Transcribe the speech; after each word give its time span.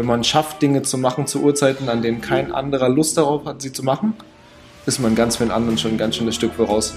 wenn 0.00 0.06
man 0.06 0.24
schafft, 0.24 0.62
Dinge 0.62 0.80
zu 0.80 0.96
machen 0.96 1.26
zu 1.26 1.42
Uhrzeiten, 1.42 1.90
an 1.90 2.00
denen 2.00 2.22
kein 2.22 2.52
anderer 2.52 2.88
Lust 2.88 3.18
darauf 3.18 3.44
hat, 3.44 3.60
sie 3.60 3.70
zu 3.70 3.82
machen, 3.82 4.14
ist 4.86 4.98
man 4.98 5.14
ganz 5.14 5.36
den 5.36 5.50
anderen 5.50 5.76
schon 5.76 5.90
ein 5.90 5.98
ganz 5.98 6.16
schönes 6.16 6.36
Stück 6.36 6.54
voraus. 6.54 6.94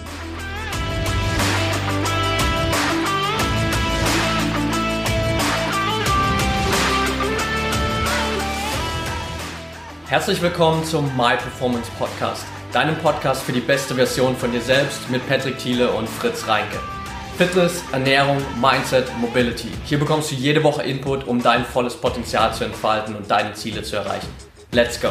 Herzlich 10.07 10.41
willkommen 10.41 10.85
zum 10.85 11.03
My 11.17 11.35
Performance 11.35 11.91
Podcast, 11.99 12.45
deinem 12.71 12.95
Podcast 12.99 13.43
für 13.43 13.51
die 13.51 13.59
beste 13.59 13.95
Version 13.95 14.33
von 14.37 14.53
dir 14.53 14.61
selbst 14.61 15.09
mit 15.09 15.27
Patrick 15.27 15.57
Thiele 15.57 15.91
und 15.91 16.07
Fritz 16.07 16.47
Reinke. 16.47 16.79
Fitness, 17.37 17.83
Ernährung, 17.91 18.37
Mindset, 18.61 19.11
Mobility. 19.17 19.69
Hier 19.85 19.97
bekommst 19.97 20.29
du 20.29 20.35
jede 20.35 20.63
Woche 20.63 20.83
Input, 20.83 21.25
um 21.27 21.41
dein 21.41 21.65
volles 21.65 21.95
Potenzial 21.95 22.53
zu 22.53 22.63
entfalten 22.63 23.15
und 23.15 23.29
deine 23.29 23.53
Ziele 23.53 23.81
zu 23.81 23.95
erreichen. 23.95 24.27
Let's 24.71 25.01
go! 25.01 25.09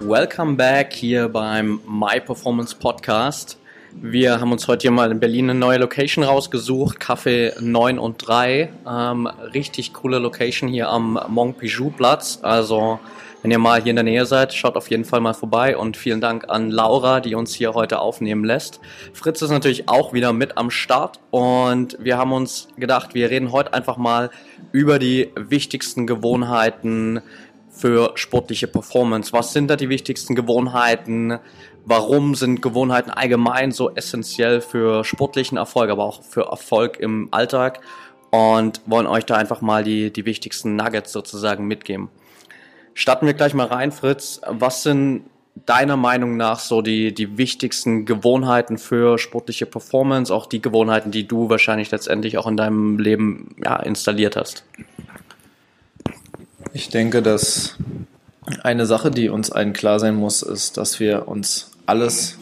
Welcome 0.00 0.56
back 0.56 0.92
hier 0.92 1.30
beim 1.30 1.80
My 1.86 2.20
Performance 2.20 2.74
Podcast. 2.74 3.58
Wir 3.92 4.40
haben 4.40 4.52
uns 4.52 4.68
heute 4.68 4.82
hier 4.82 4.90
mal 4.90 5.10
in 5.10 5.18
Berlin 5.18 5.48
eine 5.48 5.58
neue 5.58 5.78
Location 5.78 6.22
rausgesucht, 6.22 6.98
Café 6.98 7.58
9 7.60 7.98
und 7.98 8.18
3. 8.18 8.70
Ähm, 8.86 9.26
richtig 9.54 9.94
coole 9.94 10.18
Location 10.18 10.68
hier 10.68 10.90
am 10.90 11.18
Montpijou 11.28 11.90
Platz. 11.90 12.38
Also 12.42 13.00
wenn 13.42 13.50
ihr 13.50 13.58
mal 13.58 13.80
hier 13.80 13.90
in 13.90 13.96
der 13.96 14.04
Nähe 14.04 14.26
seid, 14.26 14.52
schaut 14.52 14.76
auf 14.76 14.90
jeden 14.90 15.04
Fall 15.04 15.20
mal 15.20 15.32
vorbei 15.32 15.76
und 15.76 15.96
vielen 15.96 16.20
Dank 16.20 16.48
an 16.48 16.70
Laura, 16.70 17.20
die 17.20 17.34
uns 17.34 17.54
hier 17.54 17.72
heute 17.72 18.00
aufnehmen 18.00 18.44
lässt. 18.44 18.80
Fritz 19.12 19.42
ist 19.42 19.50
natürlich 19.50 19.88
auch 19.88 20.12
wieder 20.12 20.32
mit 20.32 20.58
am 20.58 20.70
Start 20.70 21.20
und 21.30 21.96
wir 22.00 22.18
haben 22.18 22.32
uns 22.32 22.68
gedacht, 22.76 23.14
wir 23.14 23.30
reden 23.30 23.52
heute 23.52 23.72
einfach 23.74 23.96
mal 23.96 24.30
über 24.72 24.98
die 24.98 25.30
wichtigsten 25.36 26.06
Gewohnheiten 26.06 27.22
für 27.78 28.12
sportliche 28.14 28.66
Performance. 28.66 29.32
Was 29.32 29.52
sind 29.52 29.68
da 29.68 29.76
die 29.76 29.88
wichtigsten 29.88 30.34
Gewohnheiten? 30.34 31.38
warum 31.88 32.34
sind 32.34 32.60
Gewohnheiten 32.60 33.10
allgemein 33.10 33.72
so 33.72 33.90
essentiell 33.94 34.60
für 34.60 35.04
sportlichen 35.04 35.56
Erfolg, 35.56 35.90
aber 35.90 36.04
auch 36.04 36.22
für 36.22 36.42
Erfolg 36.50 37.00
im 37.00 37.28
Alltag 37.30 37.80
und 38.30 38.82
wollen 38.84 39.06
euch 39.06 39.24
da 39.24 39.36
einfach 39.36 39.62
mal 39.62 39.84
die, 39.84 40.12
die 40.12 40.26
wichtigsten 40.26 40.76
Nuggets 40.76 41.12
sozusagen 41.12 41.66
mitgeben. 41.66 42.10
Starten 42.92 43.26
wir 43.26 43.32
gleich 43.32 43.54
mal 43.54 43.66
rein, 43.66 43.90
Fritz. 43.90 44.40
Was 44.46 44.82
sind 44.82 45.24
deiner 45.66 45.96
Meinung 45.96 46.36
nach 46.36 46.58
so 46.58 46.82
die, 46.82 47.14
die 47.14 47.38
wichtigsten 47.38 48.04
Gewohnheiten 48.04 48.76
für 48.76 49.18
sportliche 49.18 49.66
Performance, 49.66 50.32
auch 50.32 50.46
die 50.46 50.60
Gewohnheiten, 50.60 51.10
die 51.10 51.26
du 51.26 51.48
wahrscheinlich 51.48 51.90
letztendlich 51.90 52.38
auch 52.38 52.46
in 52.46 52.56
deinem 52.56 52.98
Leben 52.98 53.56
ja, 53.64 53.76
installiert 53.76 54.36
hast? 54.36 54.64
Ich 56.72 56.88
denke, 56.90 57.22
dass 57.22 57.76
eine 58.62 58.86
Sache, 58.86 59.10
die 59.10 59.28
uns 59.28 59.50
allen 59.50 59.72
klar 59.72 59.98
sein 60.00 60.14
muss, 60.16 60.42
ist, 60.42 60.76
dass 60.76 61.00
wir 61.00 61.28
uns 61.28 61.70
alles 61.86 62.38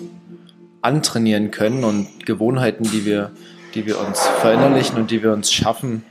antrainieren 0.83 1.51
können 1.51 1.85
und 1.85 2.27
Gewohnheiten, 2.27 2.85
die 2.85 3.05
wir, 3.05 3.31
die 3.75 3.87
wir 3.87 4.01
uns 4.01 4.21
verinnerlichen 4.41 4.97
und 4.97 5.11
die 5.11 5.23
wir 5.23 5.33
uns 5.33 5.53
schaffen, 5.53 6.05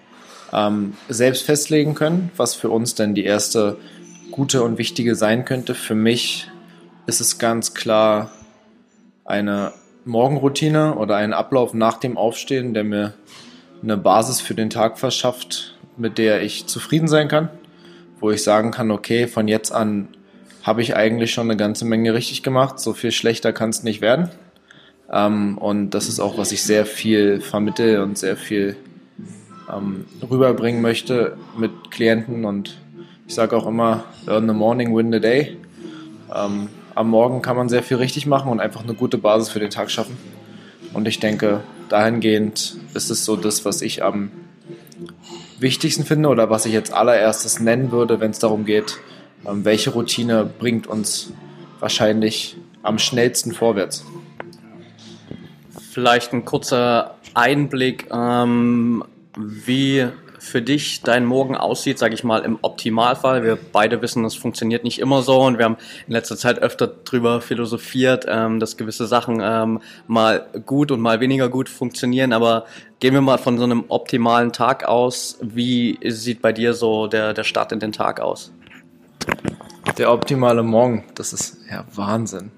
ähm, 0.53 0.94
selbst 1.09 1.44
festlegen 1.44 1.95
können, 1.95 2.31
was 2.38 2.55
für 2.55 2.69
uns 2.69 2.95
denn 2.95 3.16
die 3.16 3.25
erste 3.25 3.77
gute 4.31 4.63
und 4.63 4.77
wichtige 4.77 5.16
sein 5.16 5.45
könnte. 5.45 5.75
Für 5.75 5.95
mich 5.95 6.50
ist 7.07 7.22
es 7.22 7.38
ganz 7.38 7.73
klar 7.73 8.31
eine 9.23 9.73
Morgenroutine 10.06 10.95
oder 10.95 11.16
ein 11.16 11.34
Ablauf 11.34 11.73
nach 11.73 11.97
dem 11.97 12.18
Aufstehen, 12.18 12.73
der 12.73 12.84
mir 12.84 13.13
eine 13.81 13.97
Basis 13.97 14.41
für 14.41 14.56
den 14.56 14.69
Tag 14.69 15.00
verschafft, 15.00 15.75
mit 15.97 16.18
der 16.18 16.41
ich 16.41 16.68
zufrieden 16.68 17.07
sein 17.07 17.28
kann, 17.28 17.50
wo 18.19 18.31
ich 18.31 18.43
sagen 18.43 18.71
kann, 18.71 18.91
okay, 18.91 19.27
von 19.27 19.47
jetzt 19.47 19.71
an 19.71 20.07
habe 20.63 20.81
ich 20.81 20.95
eigentlich 20.95 21.31
schon 21.31 21.49
eine 21.49 21.57
ganze 21.57 21.85
Menge 21.85 22.13
richtig 22.13 22.41
gemacht. 22.41 22.79
So 22.79 22.93
viel 22.93 23.11
schlechter 23.11 23.53
kann 23.53 23.69
es 23.69 23.83
nicht 23.83 24.01
werden. 24.01 24.29
Ähm, 25.11 25.57
und 25.57 25.91
das 25.91 26.07
ist 26.07 26.19
auch, 26.19 26.37
was 26.37 26.51
ich 26.51 26.63
sehr 26.63 26.85
viel 26.85 27.39
vermittel 27.39 28.01
und 28.01 28.17
sehr 28.17 28.35
viel 28.35 28.75
ähm, 29.71 30.05
rüberbringen 30.27 30.81
möchte 30.81 31.37
mit 31.57 31.91
Klienten. 31.91 32.45
Und 32.45 32.77
ich 33.27 33.35
sage 33.35 33.55
auch 33.55 33.67
immer, 33.67 34.05
earn 34.27 34.47
the 34.47 34.53
morning, 34.53 34.95
win 34.95 35.11
the 35.11 35.19
day. 35.19 35.57
Ähm, 36.35 36.69
am 36.95 37.09
Morgen 37.09 37.41
kann 37.41 37.57
man 37.57 37.69
sehr 37.69 37.83
viel 37.83 37.97
richtig 37.97 38.25
machen 38.25 38.51
und 38.51 38.59
einfach 38.59 38.83
eine 38.83 38.93
gute 38.93 39.17
Basis 39.17 39.49
für 39.49 39.59
den 39.59 39.69
Tag 39.69 39.91
schaffen. 39.91 40.17
Und 40.93 41.07
ich 41.07 41.19
denke, 41.19 41.61
dahingehend 41.89 42.77
ist 42.93 43.11
es 43.11 43.25
so 43.25 43.35
das, 43.35 43.65
was 43.65 43.81
ich 43.81 44.03
am 44.03 44.31
wichtigsten 45.65 46.05
finde 46.05 46.29
oder 46.29 46.51
was 46.51 46.67
ich 46.67 46.73
jetzt 46.73 46.93
allererstes 46.93 47.59
nennen 47.59 47.91
würde, 47.91 48.19
wenn 48.19 48.29
es 48.29 48.37
darum 48.37 48.65
geht, 48.65 48.99
ähm, 49.47 49.65
welche 49.65 49.89
Routine 49.89 50.45
bringt 50.45 50.85
uns 50.85 51.33
wahrscheinlich 51.79 52.55
am 52.83 52.99
schnellsten 52.99 53.51
vorwärts? 53.51 54.05
Vielleicht 55.91 56.33
ein 56.33 56.45
kurzer 56.45 57.15
Einblick, 57.33 58.07
ähm, 58.11 59.03
wie 59.37 60.07
für 60.45 60.61
dich 60.61 61.01
dein 61.01 61.25
Morgen 61.25 61.56
aussieht, 61.56 61.97
sage 61.97 62.13
ich 62.13 62.23
mal, 62.23 62.44
im 62.44 62.59
Optimalfall. 62.61 63.44
Wir 63.44 63.57
beide 63.57 64.01
wissen, 64.01 64.23
das 64.23 64.35
funktioniert 64.35 64.83
nicht 64.83 65.00
immer 65.00 65.22
so 65.23 65.41
und 65.41 65.57
wir 65.57 65.66
haben 65.66 65.78
in 66.07 66.13
letzter 66.13 66.38
Zeit 66.38 66.59
öfter 66.59 66.88
drüber 66.88 67.41
philosophiert, 67.41 68.25
ähm, 68.28 68.59
dass 68.59 68.78
gewisse 68.78 69.07
Sachen 69.07 69.41
ähm, 69.41 69.81
mal 70.07 70.45
gut 70.66 70.91
und 70.91 71.01
mal 71.01 71.19
weniger 71.19 71.50
gut 71.50 71.67
funktionieren. 71.67 72.31
Aber 72.31 72.66
gehen 73.00 73.13
wir 73.13 73.22
mal 73.22 73.39
von 73.39 73.57
so 73.57 73.63
einem 73.63 73.85
optimalen 73.88 74.53
Tag 74.53 74.85
aus. 74.85 75.39
Wie 75.41 75.97
sieht 76.06 76.41
bei 76.41 76.53
dir 76.53 76.73
so 76.73 77.07
der, 77.07 77.33
der 77.33 77.44
Start 77.44 77.72
in 77.72 77.79
den 77.79 77.91
Tag 77.91 78.22
aus? 78.22 78.53
Der 79.97 80.12
optimale 80.12 80.62
Morgen, 80.62 81.06
das 81.16 81.33
ist 81.33 81.57
ja 81.69 81.85
Wahnsinn. 81.94 82.51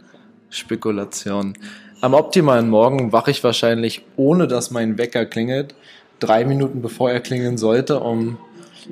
Spekulation. 0.50 1.54
Am 2.02 2.14
optimalen 2.14 2.70
Morgen 2.70 3.12
wache 3.12 3.32
ich 3.32 3.44
wahrscheinlich, 3.44 4.04
ohne 4.18 4.48
dass 4.48 4.72
mein 4.72 4.98
Wecker 4.98 5.26
klingelt, 5.26 5.74
drei 6.20 6.46
Minuten 6.46 6.82
bevor 6.82 7.12
er 7.12 7.20
klingeln 7.20 7.58
sollte, 7.58 8.00
um 8.00 8.38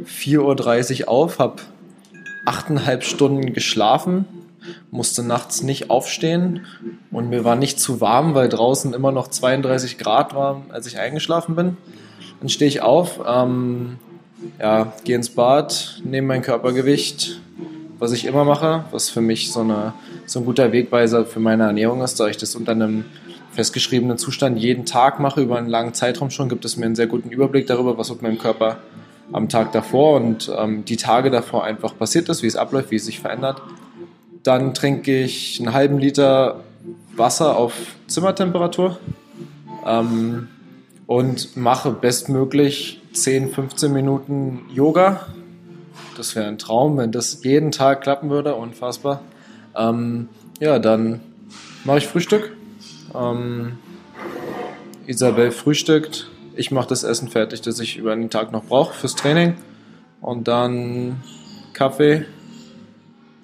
4.30 0.05 1.01
Uhr 1.01 1.09
auf, 1.09 1.39
habe 1.39 1.61
achteinhalb 2.45 3.03
Stunden 3.03 3.53
geschlafen, 3.53 4.25
musste 4.91 5.23
nachts 5.23 5.61
nicht 5.61 5.89
aufstehen 5.89 6.65
und 7.11 7.29
mir 7.29 7.43
war 7.43 7.55
nicht 7.55 7.79
zu 7.79 8.01
warm, 8.01 8.33
weil 8.33 8.49
draußen 8.49 8.93
immer 8.93 9.11
noch 9.11 9.27
32 9.27 9.97
Grad 9.97 10.35
war, 10.35 10.63
als 10.69 10.87
ich 10.87 10.99
eingeschlafen 10.99 11.55
bin. 11.55 11.77
Dann 12.39 12.49
stehe 12.49 12.67
ich 12.69 12.81
auf, 12.81 13.19
ähm, 13.27 13.97
ja, 14.59 14.93
gehe 15.03 15.15
ins 15.15 15.29
Bad, 15.29 16.01
nehme 16.03 16.27
mein 16.27 16.41
Körpergewicht, 16.41 17.41
was 17.99 18.11
ich 18.11 18.25
immer 18.25 18.43
mache, 18.43 18.85
was 18.91 19.09
für 19.09 19.21
mich 19.21 19.51
so, 19.51 19.61
eine, 19.61 19.93
so 20.25 20.39
ein 20.39 20.45
guter 20.45 20.71
Wegweiser 20.71 21.25
für 21.25 21.39
meine 21.39 21.63
Ernährung 21.63 22.01
ist, 22.01 22.19
da 22.19 22.27
ich 22.27 22.37
das 22.37 22.55
unter 22.55 22.73
einem 22.73 23.05
festgeschriebenen 23.55 24.17
Zustand 24.17 24.57
jeden 24.59 24.85
Tag 24.85 25.19
mache, 25.19 25.41
über 25.41 25.57
einen 25.57 25.69
langen 25.69 25.93
Zeitraum 25.93 26.29
schon, 26.29 26.49
gibt 26.49 26.65
es 26.65 26.77
mir 26.77 26.85
einen 26.85 26.95
sehr 26.95 27.07
guten 27.07 27.29
Überblick 27.29 27.67
darüber, 27.67 27.97
was 27.97 28.09
mit 28.09 28.21
meinem 28.21 28.37
Körper 28.37 28.77
am 29.31 29.49
Tag 29.49 29.71
davor 29.71 30.17
und 30.17 30.51
ähm, 30.55 30.85
die 30.85 30.97
Tage 30.97 31.31
davor 31.31 31.63
einfach 31.63 31.97
passiert 31.97 32.29
ist, 32.29 32.43
wie 32.43 32.47
es 32.47 32.55
abläuft, 32.55 32.91
wie 32.91 32.97
es 32.97 33.05
sich 33.05 33.19
verändert. 33.19 33.61
Dann 34.43 34.73
trinke 34.73 35.23
ich 35.23 35.59
einen 35.59 35.73
halben 35.73 35.97
Liter 35.97 36.63
Wasser 37.15 37.57
auf 37.57 37.73
Zimmertemperatur 38.07 38.99
ähm, 39.87 40.49
und 41.07 41.57
mache 41.57 41.91
bestmöglich 41.91 43.01
10, 43.13 43.49
15 43.49 43.91
Minuten 43.91 44.61
Yoga 44.71 45.25
das 46.17 46.35
wäre 46.35 46.47
ein 46.47 46.57
Traum, 46.57 46.97
wenn 46.97 47.11
das 47.11 47.43
jeden 47.43 47.71
Tag 47.71 48.01
klappen 48.01 48.29
würde, 48.29 48.55
unfassbar. 48.55 49.21
Ähm, 49.75 50.29
ja, 50.59 50.79
dann 50.79 51.19
mache 51.83 51.99
ich 51.99 52.07
Frühstück. 52.07 52.55
Ähm, 53.17 53.77
Isabel 55.07 55.51
frühstückt. 55.51 56.29
Ich 56.55 56.71
mache 56.71 56.87
das 56.87 57.03
Essen 57.03 57.27
fertig, 57.27 57.61
das 57.61 57.79
ich 57.79 57.97
über 57.97 58.15
den 58.15 58.29
Tag 58.29 58.51
noch 58.51 58.65
brauche 58.65 58.93
fürs 58.93 59.15
Training. 59.15 59.55
Und 60.21 60.47
dann 60.47 61.21
Kaffee. 61.73 62.25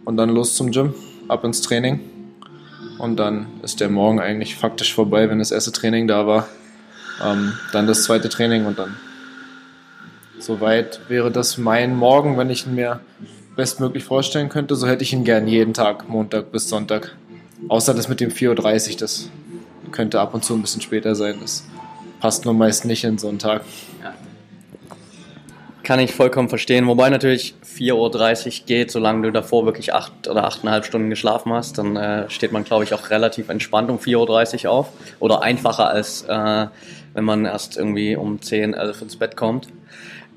Und 0.05 0.17
dann 0.17 0.29
los 0.29 0.55
zum 0.55 0.71
Gym, 0.71 0.93
ab 1.27 1.43
ins 1.43 1.61
Training. 1.61 1.99
Und 2.97 3.17
dann 3.17 3.47
ist 3.63 3.79
der 3.79 3.89
Morgen 3.89 4.19
eigentlich 4.19 4.55
faktisch 4.55 4.93
vorbei, 4.93 5.29
wenn 5.29 5.39
das 5.39 5.51
erste 5.51 5.71
Training 5.71 6.07
da 6.07 6.25
war. 6.25 6.47
Ähm, 7.23 7.53
dann 7.71 7.87
das 7.87 8.03
zweite 8.03 8.29
Training 8.29 8.65
und 8.65 8.79
dann 8.79 8.95
Soweit 10.41 11.01
wäre 11.07 11.29
das 11.29 11.59
mein 11.59 11.95
Morgen, 11.95 12.35
wenn 12.35 12.49
ich 12.49 12.65
ihn 12.65 12.73
mir 12.73 12.99
bestmöglich 13.55 14.03
vorstellen 14.03 14.49
könnte. 14.49 14.75
So 14.75 14.87
hätte 14.87 15.03
ich 15.03 15.13
ihn 15.13 15.23
gern 15.23 15.47
jeden 15.47 15.75
Tag, 15.75 16.09
Montag 16.09 16.51
bis 16.51 16.67
Sonntag. 16.67 17.15
Außer 17.67 17.93
das 17.93 18.07
mit 18.07 18.19
dem 18.19 18.31
4.30 18.31 18.93
Uhr, 18.93 18.97
das 18.97 19.29
könnte 19.91 20.19
ab 20.19 20.33
und 20.33 20.43
zu 20.43 20.55
ein 20.55 20.61
bisschen 20.61 20.81
später 20.81 21.15
sein. 21.15 21.37
Das 21.41 21.63
passt 22.19 22.45
nur 22.45 22.53
meist 22.53 22.85
nicht 22.85 23.03
in 23.03 23.17
so 23.17 23.29
einen 23.29 23.39
Tag. 23.39 23.63
kann 25.83 25.99
ich 25.99 26.13
vollkommen 26.13 26.47
verstehen. 26.47 26.87
Wobei 26.87 27.09
natürlich 27.09 27.55
4.30 27.65 28.61
Uhr 28.61 28.65
geht, 28.67 28.91
solange 28.91 29.23
du 29.23 29.31
davor 29.31 29.65
wirklich 29.65 29.93
acht 29.93 30.27
oder 30.27 30.45
achteinhalb 30.45 30.85
Stunden 30.85 31.09
geschlafen 31.09 31.51
hast, 31.51 31.77
dann 31.77 31.95
äh, 31.95 32.29
steht 32.29 32.51
man, 32.51 32.63
glaube 32.63 32.83
ich, 32.83 32.93
auch 32.93 33.09
relativ 33.09 33.49
entspannt 33.49 33.89
um 33.89 33.97
4.30 33.97 34.65
Uhr 34.65 34.71
auf. 34.71 34.89
Oder 35.19 35.41
einfacher 35.41 35.89
als 35.89 36.23
äh, 36.23 36.67
wenn 37.13 37.23
man 37.23 37.45
erst 37.45 37.77
irgendwie 37.77 38.15
um 38.15 38.41
10, 38.41 38.73
11 38.73 39.01
ins 39.01 39.15
Bett 39.15 39.35
kommt. 39.35 39.67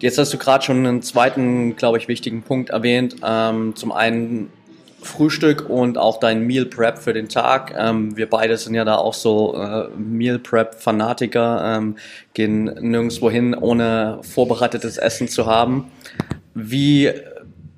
Jetzt 0.00 0.18
hast 0.18 0.32
du 0.32 0.38
gerade 0.38 0.64
schon 0.64 0.78
einen 0.78 1.02
zweiten, 1.02 1.76
glaube 1.76 1.98
ich, 1.98 2.08
wichtigen 2.08 2.42
Punkt 2.42 2.70
erwähnt. 2.70 3.16
Ähm, 3.24 3.76
zum 3.76 3.92
einen 3.92 4.50
Frühstück 5.04 5.68
und 5.68 5.98
auch 5.98 6.18
dein 6.18 6.46
Meal 6.46 6.66
Prep 6.66 6.98
für 6.98 7.12
den 7.12 7.28
Tag. 7.28 7.74
Ähm, 7.76 8.16
wir 8.16 8.28
beide 8.28 8.56
sind 8.56 8.74
ja 8.74 8.84
da 8.84 8.96
auch 8.96 9.14
so 9.14 9.54
äh, 9.56 9.88
Meal 9.96 10.38
Prep 10.38 10.74
Fanatiker, 10.74 11.76
ähm, 11.76 11.96
gehen 12.32 12.64
nirgendwo 12.64 13.30
hin, 13.30 13.54
ohne 13.54 14.18
vorbereitetes 14.22 14.98
Essen 14.98 15.28
zu 15.28 15.46
haben. 15.46 15.90
Wie 16.54 17.10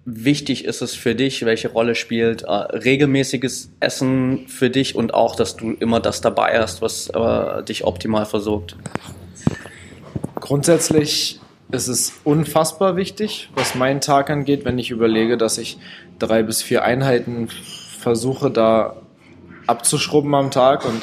wichtig 0.05 0.65
ist 0.65 0.83
es 0.83 0.95
für 0.95 1.15
dich? 1.15 1.45
Welche 1.45 1.69
Rolle 1.69 1.95
spielt 1.95 2.43
äh, 2.43 2.51
regelmäßiges 2.51 3.71
Essen 3.81 4.47
für 4.49 4.71
dich 4.71 4.95
und 4.95 5.13
auch, 5.13 5.37
dass 5.37 5.57
du 5.57 5.73
immer 5.73 6.01
das 6.01 6.21
dabei 6.21 6.59
hast, 6.59 6.81
was 6.81 7.11
äh, 7.11 7.63
dich 7.65 7.85
optimal 7.85 8.25
versorgt? 8.25 8.77
Grundsätzlich 10.41 11.41
ist 11.71 11.89
es 11.89 12.13
unfassbar 12.25 12.97
wichtig, 12.97 13.51
was 13.55 13.75
meinen 13.75 14.01
Tag 14.01 14.31
angeht, 14.31 14.65
wenn 14.65 14.79
ich 14.79 14.91
überlege, 14.91 15.37
dass 15.37 15.59
ich 15.59 15.79
drei 16.19 16.43
bis 16.43 16.63
vier 16.63 16.85
Einheiten 16.85 17.49
versuche 17.99 18.51
da 18.51 18.97
abzuschrubben 19.67 20.35
am 20.35 20.51
Tag 20.51 20.85
und 20.85 21.03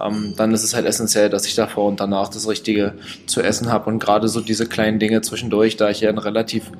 ähm, 0.00 0.34
dann 0.36 0.54
ist 0.54 0.62
es 0.62 0.74
halt 0.74 0.86
essentiell, 0.86 1.28
dass 1.28 1.46
ich 1.46 1.56
davor 1.56 1.86
und 1.86 1.98
danach 1.98 2.28
das 2.28 2.48
Richtige 2.48 2.94
zu 3.26 3.42
essen 3.42 3.72
habe 3.72 3.90
und 3.90 3.98
gerade 3.98 4.28
so 4.28 4.40
diese 4.40 4.66
kleinen 4.66 5.00
Dinge 5.00 5.20
zwischendurch, 5.22 5.76
da 5.76 5.90
ich 5.90 6.00
ja 6.00 6.10
in 6.10 6.18
relativ 6.18 6.70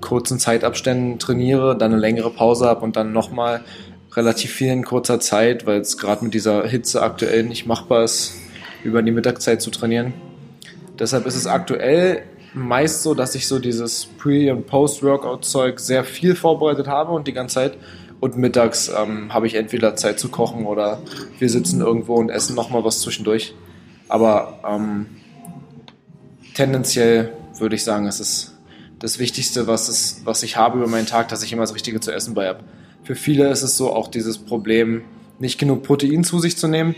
kurzen 0.00 0.38
Zeitabständen 0.38 1.18
trainiere, 1.18 1.76
dann 1.76 1.92
eine 1.92 2.00
längere 2.00 2.30
Pause 2.30 2.66
habe 2.66 2.80
und 2.80 2.96
dann 2.96 3.12
nochmal 3.12 3.62
relativ 4.14 4.52
viel 4.52 4.68
in 4.68 4.84
kurzer 4.84 5.20
Zeit, 5.20 5.66
weil 5.66 5.80
es 5.80 5.98
gerade 5.98 6.24
mit 6.24 6.34
dieser 6.34 6.66
Hitze 6.66 7.02
aktuell 7.02 7.44
nicht 7.44 7.66
machbar 7.66 8.04
ist, 8.04 8.34
über 8.82 9.02
die 9.02 9.12
Mittagszeit 9.12 9.60
zu 9.60 9.70
trainieren. 9.70 10.14
Deshalb 10.98 11.26
ist 11.26 11.36
es 11.36 11.46
aktuell 11.46 12.22
meist 12.54 13.02
so, 13.02 13.14
dass 13.14 13.34
ich 13.34 13.48
so 13.48 13.58
dieses 13.58 14.06
Pre- 14.06 14.52
und 14.52 14.66
Post-Workout-Zeug 14.66 15.80
sehr 15.80 16.04
viel 16.04 16.34
vorbereitet 16.34 16.86
habe 16.86 17.12
und 17.12 17.26
die 17.26 17.32
ganze 17.32 17.54
Zeit. 17.54 17.78
Und 18.20 18.36
mittags 18.36 18.88
ähm, 18.88 19.34
habe 19.34 19.48
ich 19.48 19.56
entweder 19.56 19.96
Zeit 19.96 20.20
zu 20.20 20.28
kochen 20.28 20.64
oder 20.66 21.00
wir 21.38 21.50
sitzen 21.50 21.80
irgendwo 21.80 22.14
und 22.14 22.28
essen 22.28 22.54
nochmal 22.54 22.84
was 22.84 23.00
zwischendurch. 23.00 23.54
Aber 24.08 24.60
ähm, 24.68 25.06
tendenziell 26.54 27.32
würde 27.58 27.74
ich 27.74 27.82
sagen, 27.82 28.06
es 28.06 28.20
ist 28.20 28.58
das 29.00 29.18
Wichtigste, 29.18 29.66
was, 29.66 29.88
es, 29.88 30.20
was 30.24 30.44
ich 30.44 30.56
habe 30.56 30.78
über 30.78 30.86
meinen 30.86 31.06
Tag, 31.06 31.28
dass 31.28 31.42
ich 31.42 31.52
immer 31.52 31.62
das 31.62 31.74
Richtige 31.74 31.98
zu 31.98 32.12
essen 32.12 32.34
bei 32.34 32.46
habe. 32.46 32.60
Für 33.02 33.16
viele 33.16 33.50
ist 33.50 33.62
es 33.62 33.76
so 33.76 33.92
auch 33.92 34.06
dieses 34.06 34.38
Problem, 34.38 35.02
nicht 35.40 35.58
genug 35.58 35.82
Protein 35.82 36.22
zu 36.22 36.38
sich 36.38 36.56
zu 36.56 36.68
nehmen. 36.68 36.94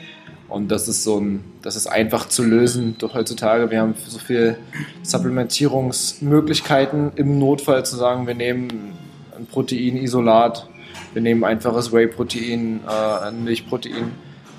Und 0.49 0.71
das 0.71 0.89
ist 0.89 1.05
so 1.05 1.19
ein, 1.19 1.45
das 1.63 1.77
ist 1.77 1.87
einfach 1.87 2.29
zu 2.29 2.45
lösen 2.45 2.97
durch 2.99 3.15
heutzutage. 3.15 3.71
Wir 3.71 3.81
haben 3.81 3.95
so 4.07 4.19
viele 4.19 4.57
Supplementierungsmöglichkeiten 5.03 7.13
im 7.17 7.39
Notfall 7.39 7.85
zu 7.85 7.97
sagen, 7.97 8.27
wir 8.27 8.35
nehmen 8.35 8.93
ein 9.37 9.47
Proteinisolat, 9.47 10.69
wir 11.13 11.23
nehmen 11.23 11.45
einfaches 11.45 11.93
Whey-Protein, 11.93 12.81
äh, 12.87 13.27
ein 13.27 13.45
Milchprotein, 13.45 14.13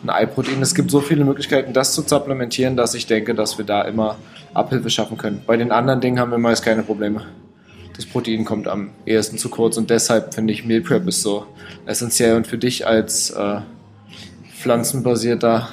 ein 0.04 0.10
Ei-Protein. 0.10 0.62
Es 0.62 0.76
gibt 0.76 0.92
so 0.92 1.02
viele 1.02 1.24
Möglichkeiten, 1.24 1.74
das 1.74 1.94
zu 1.94 2.02
supplementieren, 2.02 2.76
dass 2.76 2.94
ich 2.96 3.08
denke, 3.08 3.36
dass 3.36 3.58
wir 3.58 3.66
da 3.66 3.84
immer 3.84 4.18
Abhilfe 4.54 4.90
schaffen 4.90 5.18
können. 5.18 5.42
Bei 5.46 5.58
den 5.58 5.72
anderen 5.72 6.02
Dingen 6.02 6.20
haben 6.20 6.32
wir 6.32 6.38
meist 6.38 6.64
keine 6.64 6.84
Probleme. 6.84 7.26
Das 7.96 8.06
Protein 8.06 8.44
kommt 8.44 8.68
am 8.68 8.90
ehesten 9.06 9.38
zu 9.38 9.50
kurz 9.50 9.78
und 9.78 9.90
deshalb 9.90 10.34
finde 10.34 10.52
ich 10.52 10.66
Meal 10.66 10.82
Prep 10.82 11.08
ist 11.08 11.22
so 11.22 11.46
essentiell 11.86 12.36
und 12.36 12.46
für 12.46 12.58
dich 12.58 12.86
als 12.86 13.30
äh, 13.30 13.62
pflanzenbasierter 14.66 15.70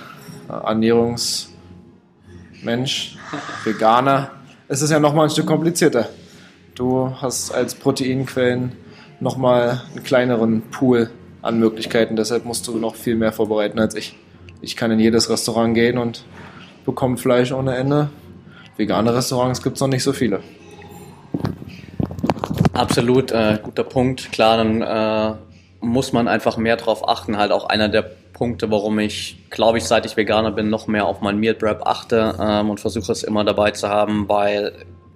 Ernährungsmensch, 0.48 3.16
Veganer, 3.64 4.32
es 4.68 4.82
ist 4.82 4.90
ja 4.90 5.00
nochmal 5.00 5.28
ein 5.28 5.30
Stück 5.30 5.46
komplizierter. 5.46 6.10
Du 6.74 7.10
hast 7.22 7.52
als 7.52 7.74
Proteinquellen 7.74 8.72
nochmal 9.18 9.80
einen 9.94 10.04
kleineren 10.04 10.60
Pool 10.70 11.08
an 11.40 11.58
Möglichkeiten, 11.58 12.16
deshalb 12.16 12.44
musst 12.44 12.68
du 12.68 12.76
noch 12.76 12.94
viel 12.94 13.16
mehr 13.16 13.32
vorbereiten 13.32 13.78
als 13.78 13.94
ich. 13.94 14.14
Ich 14.60 14.76
kann 14.76 14.90
in 14.90 15.00
jedes 15.00 15.30
Restaurant 15.30 15.72
gehen 15.72 15.96
und 15.96 16.26
bekomme 16.84 17.16
Fleisch 17.16 17.50
ohne 17.50 17.76
Ende. 17.76 18.10
Vegane 18.76 19.14
Restaurants 19.14 19.62
gibt 19.62 19.76
es 19.76 19.80
noch 19.80 19.88
nicht 19.88 20.02
so 20.02 20.12
viele. 20.12 20.40
Absolut, 22.74 23.32
äh, 23.32 23.58
guter 23.62 23.84
Punkt. 23.84 24.30
Klar, 24.32 24.58
dann 24.58 24.82
äh, 24.82 25.34
muss 25.82 26.12
man 26.12 26.28
einfach 26.28 26.56
mehr 26.56 26.76
darauf 26.76 27.06
achten. 27.08 27.36
Halt 27.36 27.52
auch 27.52 27.66
einer 27.66 27.88
der 27.88 28.02
Punkte, 28.02 28.70
warum 28.70 28.98
ich, 28.98 29.36
glaube 29.50 29.78
ich, 29.78 29.84
seit 29.84 30.06
ich 30.06 30.16
Veganer 30.16 30.52
bin, 30.52 30.70
noch 30.70 30.86
mehr 30.86 31.06
auf 31.06 31.20
mein 31.20 31.38
Meal 31.38 31.54
Prep 31.54 31.86
achte 31.86 32.34
ähm, 32.40 32.70
und 32.70 32.80
versuche 32.80 33.12
es 33.12 33.22
immer 33.22 33.44
dabei 33.44 33.72
zu 33.72 33.88
haben, 33.88 34.28
weil 34.28 34.72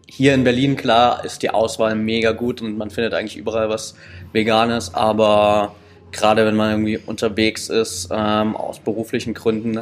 hier 0.08 0.34
in 0.34 0.44
Berlin, 0.44 0.76
klar, 0.76 1.24
ist 1.24 1.42
die 1.42 1.50
Auswahl 1.50 1.94
mega 1.94 2.32
gut 2.32 2.62
und 2.62 2.76
man 2.76 2.90
findet 2.90 3.14
eigentlich 3.14 3.36
überall 3.36 3.68
was 3.68 3.96
Veganes, 4.32 4.94
aber 4.94 5.74
gerade 6.12 6.46
wenn 6.46 6.56
man 6.56 6.70
irgendwie 6.70 6.98
unterwegs 6.98 7.68
ist, 7.68 8.08
ähm, 8.12 8.56
aus 8.56 8.78
beruflichen 8.78 9.34
Gründen, 9.34 9.80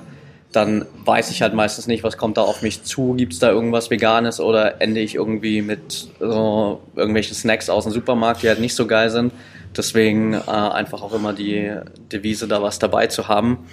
dann 0.53 0.87
weiß 1.05 1.31
ich 1.31 1.43
halt 1.43 1.53
meistens 1.55 1.87
nicht, 1.87 2.05
was 2.05 2.17
kommt 2.17 2.37
da 2.37 2.43
auf 2.43 2.63
mich 2.63 2.85
zu. 2.85 3.15
Gibt 3.15 3.33
es 3.33 3.41
da 3.41 3.51
irgendwas 3.51 3.91
Veganes 3.91 4.41
oder 4.41 4.81
ende 4.81 5.01
ich 5.01 5.17
irgendwie 5.17 5.63
mit 5.63 6.09
so 6.21 6.81
irgendwelchen 6.95 7.35
Snacks 7.35 7.69
aus 7.69 7.85
dem 7.85 7.93
Supermarkt, 7.93 8.43
die 8.43 8.49
halt 8.49 8.61
nicht 8.61 8.75
so 8.75 8.87
geil 8.87 9.11
sind. 9.11 9.33
Deswegen 9.77 10.35
äh, 10.35 10.39
einfach 10.51 11.03
auch 11.03 11.13
immer 11.13 11.33
die 11.33 11.73
Devise, 12.13 12.47
da 12.49 12.63
was 12.63 12.79
dabei 12.79 13.07
zu 13.07 13.29
haben. 13.29 13.67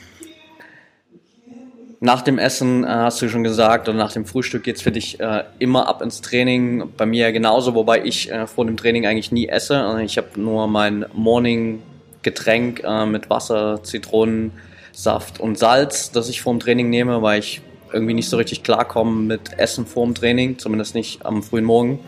Nach 2.03 2.23
dem 2.23 2.39
Essen 2.39 2.83
äh, 2.83 2.87
hast 2.87 3.21
du 3.21 3.29
schon 3.29 3.43
gesagt, 3.43 3.87
oder 3.87 3.95
nach 3.95 4.11
dem 4.11 4.25
Frühstück 4.25 4.63
geht's 4.63 4.81
für 4.81 4.91
dich 4.91 5.19
äh, 5.19 5.43
immer 5.59 5.87
ab 5.87 6.01
ins 6.01 6.21
Training. 6.21 6.89
Bei 6.97 7.05
mir 7.05 7.31
genauso, 7.31 7.75
wobei 7.75 8.03
ich 8.03 8.31
äh, 8.31 8.47
vor 8.47 8.65
dem 8.65 8.75
Training 8.75 9.05
eigentlich 9.05 9.31
nie 9.31 9.47
esse. 9.47 9.79
Also 9.79 9.99
ich 9.99 10.17
habe 10.17 10.29
nur 10.35 10.67
mein 10.67 11.05
Morning-Getränk 11.13 12.83
äh, 12.83 13.05
mit 13.05 13.29
Wasser, 13.29 13.83
Zitronensaft 13.83 15.39
und 15.39 15.59
Salz, 15.59 16.11
das 16.11 16.27
ich 16.27 16.41
vor 16.41 16.53
dem 16.53 16.59
Training 16.59 16.89
nehme, 16.89 17.21
weil 17.21 17.39
ich 17.39 17.61
irgendwie 17.93 18.15
nicht 18.15 18.29
so 18.29 18.37
richtig 18.37 18.63
klarkomme 18.63 19.21
mit 19.21 19.59
Essen 19.59 19.85
vor 19.85 20.05
dem 20.05 20.15
Training, 20.15 20.57
zumindest 20.57 20.95
nicht 20.95 21.23
am 21.23 21.43
frühen 21.43 21.65
Morgen. 21.65 21.99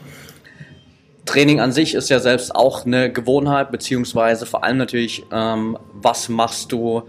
Training 1.26 1.60
an 1.60 1.72
sich 1.72 1.94
ist 1.94 2.10
ja 2.10 2.20
selbst 2.20 2.54
auch 2.56 2.86
eine 2.86 3.12
Gewohnheit, 3.12 3.72
beziehungsweise 3.72 4.46
vor 4.46 4.64
allem 4.64 4.78
natürlich, 4.78 5.24
ähm, 5.32 5.78
was 5.94 6.30
machst 6.30 6.72
du 6.72 7.04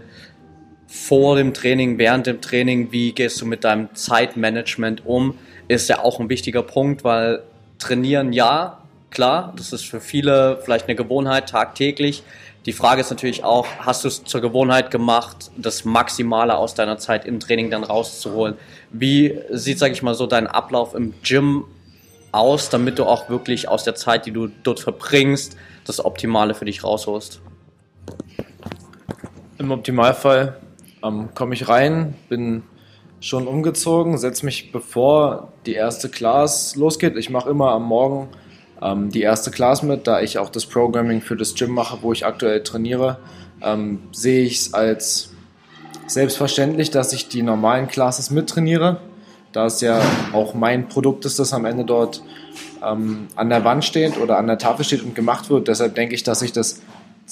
vor 0.87 1.35
dem 1.35 1.53
Training, 1.53 1.97
während 1.97 2.27
dem 2.27 2.39
Training, 2.39 2.91
wie 2.91 3.11
gehst 3.11 3.41
du 3.41 3.45
mit 3.45 3.63
deinem 3.63 3.93
Zeitmanagement 3.93 5.05
um, 5.05 5.37
ist 5.67 5.89
ja 5.89 5.99
auch 5.99 6.19
ein 6.19 6.29
wichtiger 6.29 6.63
Punkt, 6.63 7.03
weil 7.03 7.43
trainieren 7.79 8.31
ja, 8.31 8.81
klar, 9.09 9.53
das 9.57 9.73
ist 9.73 9.85
für 9.85 9.99
viele 9.99 10.59
vielleicht 10.63 10.87
eine 10.87 10.95
Gewohnheit 10.95 11.49
tagtäglich. 11.49 12.23
Die 12.65 12.73
Frage 12.73 13.01
ist 13.01 13.09
natürlich 13.09 13.43
auch, 13.43 13.67
hast 13.79 14.03
du 14.03 14.07
es 14.07 14.23
zur 14.23 14.41
Gewohnheit 14.41 14.89
gemacht, 14.89 15.51
das 15.57 15.85
Maximale 15.85 16.57
aus 16.57 16.73
deiner 16.73 16.97
Zeit 16.97 17.25
im 17.25 17.39
Training 17.39 17.69
dann 17.69 17.83
rauszuholen? 17.83 18.55
Wie 18.91 19.37
sieht, 19.51 19.77
sag 19.77 19.91
ich 19.91 20.01
mal, 20.01 20.15
so 20.15 20.25
dein 20.25 20.47
Ablauf 20.47 20.95
im 20.95 21.13
Gym 21.21 21.65
aus, 22.35 22.69
damit 22.69 22.99
du 22.99 23.05
auch 23.05 23.29
wirklich 23.29 23.67
aus 23.67 23.83
der 23.83 23.95
Zeit, 23.95 24.25
die 24.25 24.31
du 24.31 24.47
dort 24.63 24.79
verbringst, 24.79 25.55
das 25.85 26.03
Optimale 26.03 26.53
für 26.53 26.65
dich 26.65 26.83
rausholst? 26.83 27.41
Im 29.57 29.71
Optimalfall 29.71 30.59
ähm, 31.03 31.29
komme 31.33 31.55
ich 31.55 31.67
rein, 31.67 32.15
bin 32.29 32.63
schon 33.19 33.47
umgezogen, 33.47 34.17
setze 34.17 34.45
mich 34.45 34.71
bevor 34.71 35.53
die 35.65 35.73
erste 35.73 36.09
Class 36.09 36.75
losgeht. 36.75 37.15
Ich 37.15 37.29
mache 37.29 37.49
immer 37.49 37.71
am 37.71 37.83
Morgen 37.83 38.27
ähm, 38.81 39.09
die 39.09 39.21
erste 39.21 39.49
Class 39.51 39.81
mit, 39.81 40.05
da 40.05 40.21
ich 40.21 40.37
auch 40.37 40.49
das 40.49 40.65
Programming 40.65 41.21
für 41.21 41.35
das 41.35 41.55
Gym 41.55 41.71
mache, 41.71 41.99
wo 42.01 42.11
ich 42.11 42.25
aktuell 42.25 42.61
trainiere. 42.63 43.19
Ähm, 43.61 44.03
sehe 44.11 44.43
ich 44.43 44.57
es 44.57 44.73
als 44.73 45.31
selbstverständlich, 46.07 46.91
dass 46.91 47.13
ich 47.13 47.29
die 47.29 47.41
normalen 47.41 47.87
Classes 47.87 48.29
mittrainiere 48.29 48.99
da 49.55 49.67
es 49.67 49.79
ja 49.79 50.01
auch 50.33 50.53
mein 50.53 50.89
Produkt 50.89 51.23
ist, 51.23 51.39
das 51.39 51.53
am 51.53 51.63
Ende 51.63 51.85
dort 51.85 52.21
ähm, 52.83 53.27
an 53.35 53.49
der 53.49 53.63
Wand 53.63 53.85
steht 53.85 54.17
oder 54.17 54.37
an 54.37 54.47
der 54.47 54.57
Tafel 54.57 54.83
steht 54.83 55.01
und 55.01 55.15
gemacht 55.15 55.49
wird. 55.49 55.69
Deshalb 55.69 55.95
denke 55.95 56.13
ich, 56.13 56.23
dass 56.23 56.41
ich 56.41 56.51
das 56.51 56.81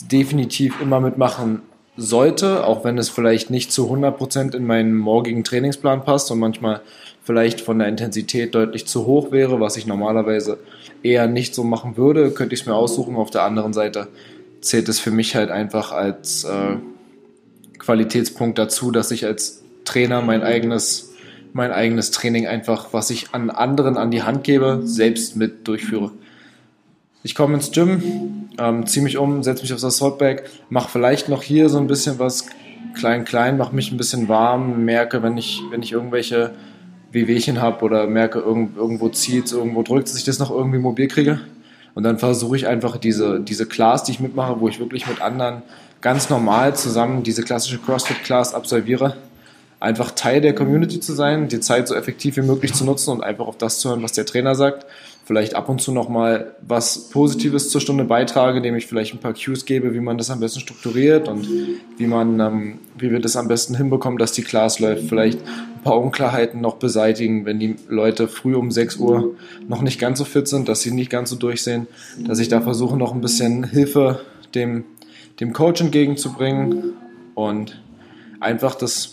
definitiv 0.10 0.80
immer 0.82 1.02
mitmachen 1.02 1.62
sollte, 1.98 2.66
auch 2.66 2.86
wenn 2.86 2.98
es 2.98 3.10
vielleicht 3.10 3.50
nicht 3.50 3.74
zu 3.74 3.92
100% 3.92 4.56
in 4.56 4.66
meinen 4.66 4.96
morgigen 4.96 5.44
Trainingsplan 5.44 6.06
passt 6.06 6.32
und 6.32 6.40
manchmal 6.40 6.80
vielleicht 7.24 7.60
von 7.60 7.78
der 7.78 7.90
Intensität 7.90 8.56
deutlich 8.56 8.88
zu 8.88 9.06
hoch 9.06 9.32
wäre, 9.32 9.60
was 9.60 9.76
ich 9.76 9.86
normalerweise 9.86 10.60
eher 11.04 11.28
nicht 11.28 11.54
so 11.54 11.66
machen 11.66 11.98
würde, 11.98 12.32
könnte 12.32 12.56
ich 12.56 12.62
es 12.62 12.66
mir 12.66 12.76
aussuchen. 12.76 13.18
Auf 13.18 13.32
der 13.32 13.44
anderen 13.44 13.74
Seite 13.74 14.08
zählt 14.62 14.88
es 14.88 15.00
für 15.00 15.12
mich 15.12 15.36
halt 15.36 15.52
einfach 15.52 15.92
als 15.92 16.46
äh, 16.46 16.78
Qualitätspunkt 17.80 18.58
dazu, 18.58 18.92
dass 18.92 19.12
ich 19.12 19.26
als 19.26 19.62
Trainer 19.84 20.22
mein 20.22 20.42
eigenes 20.42 21.13
mein 21.54 21.72
eigenes 21.72 22.12
Training 22.12 22.48
einfach, 22.48 22.88
was 22.92 23.10
ich 23.10 23.34
an 23.34 23.50
anderen 23.50 23.98
an 23.98 24.12
die 24.12 24.24
Hand 24.24 24.44
gebe, 24.44 24.82
selbst 24.84 25.36
mit 25.36 25.68
durchführe. 25.68 26.12
Ich 27.24 27.36
komme 27.36 27.54
ins 27.56 27.72
Gym, 27.72 28.50
ähm, 28.58 28.86
ziehe 28.86 29.04
mich 29.04 29.18
um, 29.18 29.44
setze 29.44 29.62
mich 29.62 29.74
aufs 29.74 29.84
Assaultbag, 29.84 30.44
mache 30.70 30.90
vielleicht 30.90 31.30
noch 31.30 31.42
hier 31.42 31.70
so 31.70 31.78
ein 31.78 31.88
bisschen 31.88 32.20
was 32.20 32.48
klein, 32.96 33.24
klein, 33.24 33.58
mache 33.58 33.74
mich 33.74 33.92
ein 33.92 33.98
bisschen 33.98 34.28
warm, 34.28 34.84
merke, 34.84 35.24
wenn 35.24 35.38
ich, 35.38 35.62
wenn 35.72 35.82
ich 35.82 35.92
irgendwelche 35.92 36.52
Wehwehchen 37.12 37.62
habe 37.62 37.86
oder 37.86 38.08
merke, 38.08 38.40
irgend, 38.40 38.76
irgendwo 38.76 39.10
zieht 39.10 39.52
irgendwo 39.52 39.84
drückt, 39.84 40.10
dass 40.10 40.18
ich 40.18 40.26
das 40.26 40.40
noch 40.40 40.52
irgendwie 40.52 40.80
mobil 40.80 41.08
kriege. 41.08 41.40
Und 41.96 42.04
dann 42.04 42.18
versuche 42.18 42.56
ich 42.56 42.68
einfach 42.68 42.98
diese, 42.98 43.40
diese 43.40 43.68
Class, 43.68 44.04
die 44.04 44.14
ich 44.14 44.20
mitmache, 44.20 44.60
wo 44.60 44.68
ich 44.68 44.80
wirklich 44.80 45.08
mit 45.08 45.22
anderen 45.22 45.62
ganz 46.02 46.30
normal 46.30 46.76
zusammen 46.76 47.24
diese 47.24 47.44
klassische 47.44 47.78
CrossFit-Class 47.78 48.54
absolviere, 48.54 49.16
einfach 49.84 50.12
Teil 50.12 50.40
der 50.40 50.56
Community 50.56 51.02
zu 51.02 51.12
sein, 51.12 51.50
die 51.50 51.60
Zeit 51.60 51.90
so 51.90 51.94
effektiv 51.94 52.38
wie 52.38 52.42
möglich 52.42 52.74
zu 52.74 52.86
nutzen 52.86 53.10
und 53.10 53.22
einfach 53.22 53.48
auf 53.48 53.58
das 53.58 53.80
zu 53.80 53.90
hören, 53.90 54.02
was 54.02 54.14
der 54.14 54.26
Trainer 54.26 54.56
sagt. 54.56 54.86
Vielleicht 55.26 55.56
ab 55.56 55.68
und 55.68 55.82
zu 55.82 55.92
nochmal 55.92 56.56
was 56.66 57.10
Positives 57.10 57.70
zur 57.70 57.82
Stunde 57.82 58.06
beitrage, 58.06 58.58
indem 58.58 58.76
ich 58.78 58.88
vielleicht 58.88 59.14
ein 59.14 59.20
paar 59.20 59.34
Cues 59.34 59.66
gebe, 59.66 59.94
wie 59.94 60.00
man 60.00 60.18
das 60.18 60.32
am 60.32 60.40
besten 60.40 60.62
strukturiert 60.62 61.28
und 61.28 61.50
wie 61.98 62.08
man, 62.08 62.40
ähm, 62.40 62.80
wie 62.98 63.12
wir 63.12 63.20
das 63.20 63.36
am 63.36 63.50
besten 63.50 63.76
hinbekommen, 63.76 64.18
dass 64.18 64.32
die 64.32 64.44
Class 64.44 64.80
läuft. 64.80 65.10
Vielleicht 65.10 65.42
ein 65.42 65.84
paar 65.84 66.00
Unklarheiten 66.00 66.62
noch 66.62 66.76
beseitigen, 66.76 67.46
wenn 67.46 67.60
die 67.60 67.76
Leute 67.90 68.30
früh 68.30 68.56
um 68.56 68.72
6 68.72 68.96
Uhr 68.98 69.36
noch 69.68 69.82
nicht 69.82 70.00
ganz 70.00 70.18
so 70.18 70.24
fit 70.24 70.48
sind, 70.48 70.70
dass 70.70 70.80
sie 70.80 70.92
nicht 70.92 71.10
ganz 71.10 71.30
so 71.30 71.36
durchsehen, 71.36 71.88
dass 72.26 72.40
ich 72.40 72.48
da 72.48 72.62
versuche, 72.62 72.96
noch 72.96 73.14
ein 73.14 73.20
bisschen 73.20 73.66
Hilfe 73.66 74.22
dem, 74.56 74.86
dem 75.42 75.52
Coach 75.52 75.82
entgegenzubringen 75.82 76.94
und 77.36 77.82
einfach 78.40 78.76
das 78.76 79.13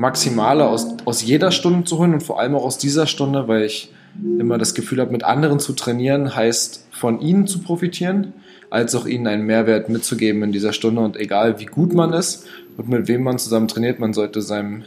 Maximale 0.00 0.66
aus, 0.66 0.86
aus 1.04 1.22
jeder 1.22 1.52
Stunde 1.52 1.84
zu 1.84 1.98
holen 1.98 2.14
und 2.14 2.22
vor 2.22 2.40
allem 2.40 2.54
auch 2.54 2.64
aus 2.64 2.78
dieser 2.78 3.06
Stunde, 3.06 3.48
weil 3.48 3.64
ich 3.64 3.92
immer 4.38 4.56
das 4.56 4.74
Gefühl 4.74 4.98
habe, 4.98 5.12
mit 5.12 5.24
anderen 5.24 5.60
zu 5.60 5.74
trainieren, 5.74 6.34
heißt 6.34 6.86
von 6.90 7.20
ihnen 7.20 7.46
zu 7.46 7.60
profitieren, 7.60 8.32
als 8.70 8.94
auch 8.94 9.04
ihnen 9.04 9.26
einen 9.26 9.44
Mehrwert 9.44 9.90
mitzugeben 9.90 10.42
in 10.42 10.52
dieser 10.52 10.72
Stunde. 10.72 11.02
Und 11.02 11.18
egal 11.18 11.60
wie 11.60 11.66
gut 11.66 11.92
man 11.92 12.14
ist 12.14 12.46
und 12.78 12.88
mit 12.88 13.08
wem 13.08 13.22
man 13.22 13.38
zusammen 13.38 13.68
trainiert, 13.68 13.98
man 13.98 14.14
sollte 14.14 14.40
seinem 14.40 14.84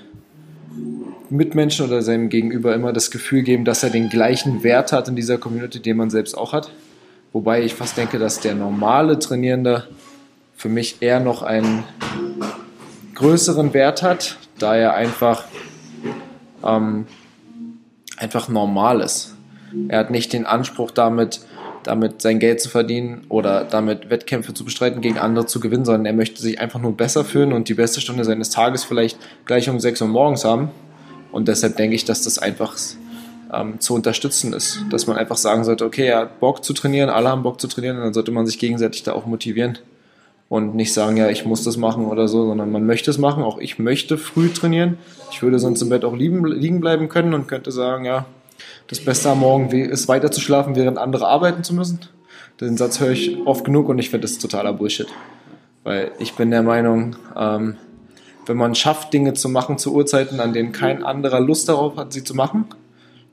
Mitmenschen 1.29 1.85
oder 1.85 2.01
seinem 2.01 2.29
Gegenüber 2.29 2.73
immer 2.73 2.91
das 2.91 3.11
Gefühl 3.11 3.43
geben, 3.43 3.65
dass 3.65 3.83
er 3.83 3.91
den 3.91 4.09
gleichen 4.09 4.63
Wert 4.63 4.91
hat 4.91 5.07
in 5.07 5.15
dieser 5.15 5.37
Community, 5.37 5.79
den 5.79 5.97
man 5.97 6.09
selbst 6.09 6.35
auch 6.35 6.53
hat. 6.53 6.71
Wobei 7.33 7.61
ich 7.61 7.75
fast 7.75 7.97
denke, 7.97 8.17
dass 8.17 8.39
der 8.39 8.55
normale 8.55 9.19
Trainierende 9.19 9.87
für 10.55 10.69
mich 10.69 10.97
eher 11.01 11.19
noch 11.19 11.43
einen 11.43 11.83
größeren 13.13 13.75
Wert 13.75 14.01
hat, 14.01 14.37
da 14.63 14.75
er 14.75 14.93
einfach, 14.93 15.43
ähm, 16.63 17.05
einfach 18.17 18.47
normal 18.47 19.01
ist. 19.01 19.35
Er 19.89 19.99
hat 19.99 20.11
nicht 20.11 20.31
den 20.31 20.45
Anspruch 20.45 20.91
damit, 20.91 21.41
damit 21.83 22.21
sein 22.21 22.39
Geld 22.39 22.61
zu 22.61 22.69
verdienen 22.69 23.25
oder 23.27 23.65
damit 23.65 24.09
Wettkämpfe 24.09 24.53
zu 24.53 24.63
bestreiten, 24.63 25.01
gegen 25.01 25.17
andere 25.17 25.45
zu 25.45 25.59
gewinnen, 25.59 25.83
sondern 25.83 26.05
er 26.05 26.13
möchte 26.13 26.41
sich 26.41 26.61
einfach 26.61 26.79
nur 26.79 26.95
besser 26.95 27.25
fühlen 27.25 27.51
und 27.51 27.67
die 27.67 27.73
beste 27.73 27.99
Stunde 27.99 28.23
seines 28.23 28.51
Tages 28.51 28.85
vielleicht 28.85 29.17
gleich 29.45 29.69
um 29.69 29.79
6 29.79 30.01
Uhr 30.01 30.07
morgens 30.07 30.45
haben. 30.45 30.71
Und 31.31 31.47
deshalb 31.47 31.75
denke 31.75 31.95
ich, 31.95 32.05
dass 32.05 32.23
das 32.23 32.39
einfach 32.39 32.77
ähm, 33.51 33.79
zu 33.79 33.95
unterstützen 33.95 34.53
ist. 34.53 34.79
Dass 34.91 35.07
man 35.07 35.17
einfach 35.17 35.37
sagen 35.37 35.65
sollte, 35.65 35.83
okay, 35.83 36.07
er 36.07 36.19
hat 36.19 36.39
Bock 36.39 36.63
zu 36.63 36.73
trainieren, 36.73 37.09
alle 37.09 37.29
haben 37.29 37.43
Bock 37.43 37.59
zu 37.59 37.67
trainieren, 37.67 37.97
und 37.97 38.03
dann 38.03 38.13
sollte 38.13 38.31
man 38.31 38.45
sich 38.45 38.59
gegenseitig 38.59 39.03
da 39.03 39.13
auch 39.13 39.25
motivieren 39.25 39.79
und 40.49 40.75
nicht 40.75 40.93
sagen, 40.93 41.17
ja, 41.17 41.29
ich 41.29 41.45
muss 41.45 41.63
das 41.63 41.77
machen 41.77 42.05
oder 42.05 42.27
so, 42.27 42.45
sondern 42.45 42.71
man 42.71 42.85
möchte 42.85 43.09
es 43.09 43.17
machen. 43.17 43.43
Auch 43.43 43.57
ich 43.57 43.79
möchte 43.79 44.17
früh 44.17 44.49
trainieren. 44.49 44.97
Ich 45.31 45.41
würde 45.41 45.59
sonst 45.59 45.81
im 45.81 45.89
Bett 45.89 46.05
auch 46.05 46.15
liegen, 46.15 46.79
bleiben 46.79 47.09
können 47.09 47.33
und 47.33 47.47
könnte 47.47 47.71
sagen, 47.71 48.05
ja, 48.05 48.25
das 48.87 48.99
Beste 48.99 49.29
am 49.29 49.39
Morgen 49.39 49.69
ist 49.71 50.07
weiter 50.07 50.31
zu 50.31 50.41
schlafen, 50.41 50.75
während 50.75 50.97
andere 50.97 51.27
arbeiten 51.27 51.63
zu 51.63 51.73
müssen. 51.73 51.99
Den 52.61 52.77
Satz 52.77 52.99
höre 52.99 53.11
ich 53.11 53.37
oft 53.45 53.65
genug 53.65 53.89
und 53.89 53.97
ich 53.97 54.09
finde 54.09 54.27
das 54.27 54.37
totaler 54.37 54.73
Bullshit. 54.73 55.07
Weil 55.83 56.11
ich 56.19 56.33
bin 56.35 56.51
der 56.51 56.63
Meinung, 56.63 57.15
ähm, 57.35 57.77
wenn 58.45 58.57
man 58.57 58.75
schafft, 58.75 59.13
Dinge 59.13 59.33
zu 59.33 59.49
machen 59.49 59.77
zu 59.77 59.93
Uhrzeiten, 59.93 60.39
an 60.39 60.53
denen 60.53 60.71
kein 60.71 61.03
anderer 61.03 61.39
Lust 61.39 61.67
darauf 61.69 61.97
hat, 61.97 62.13
sie 62.13 62.23
zu 62.23 62.35
machen, 62.35 62.65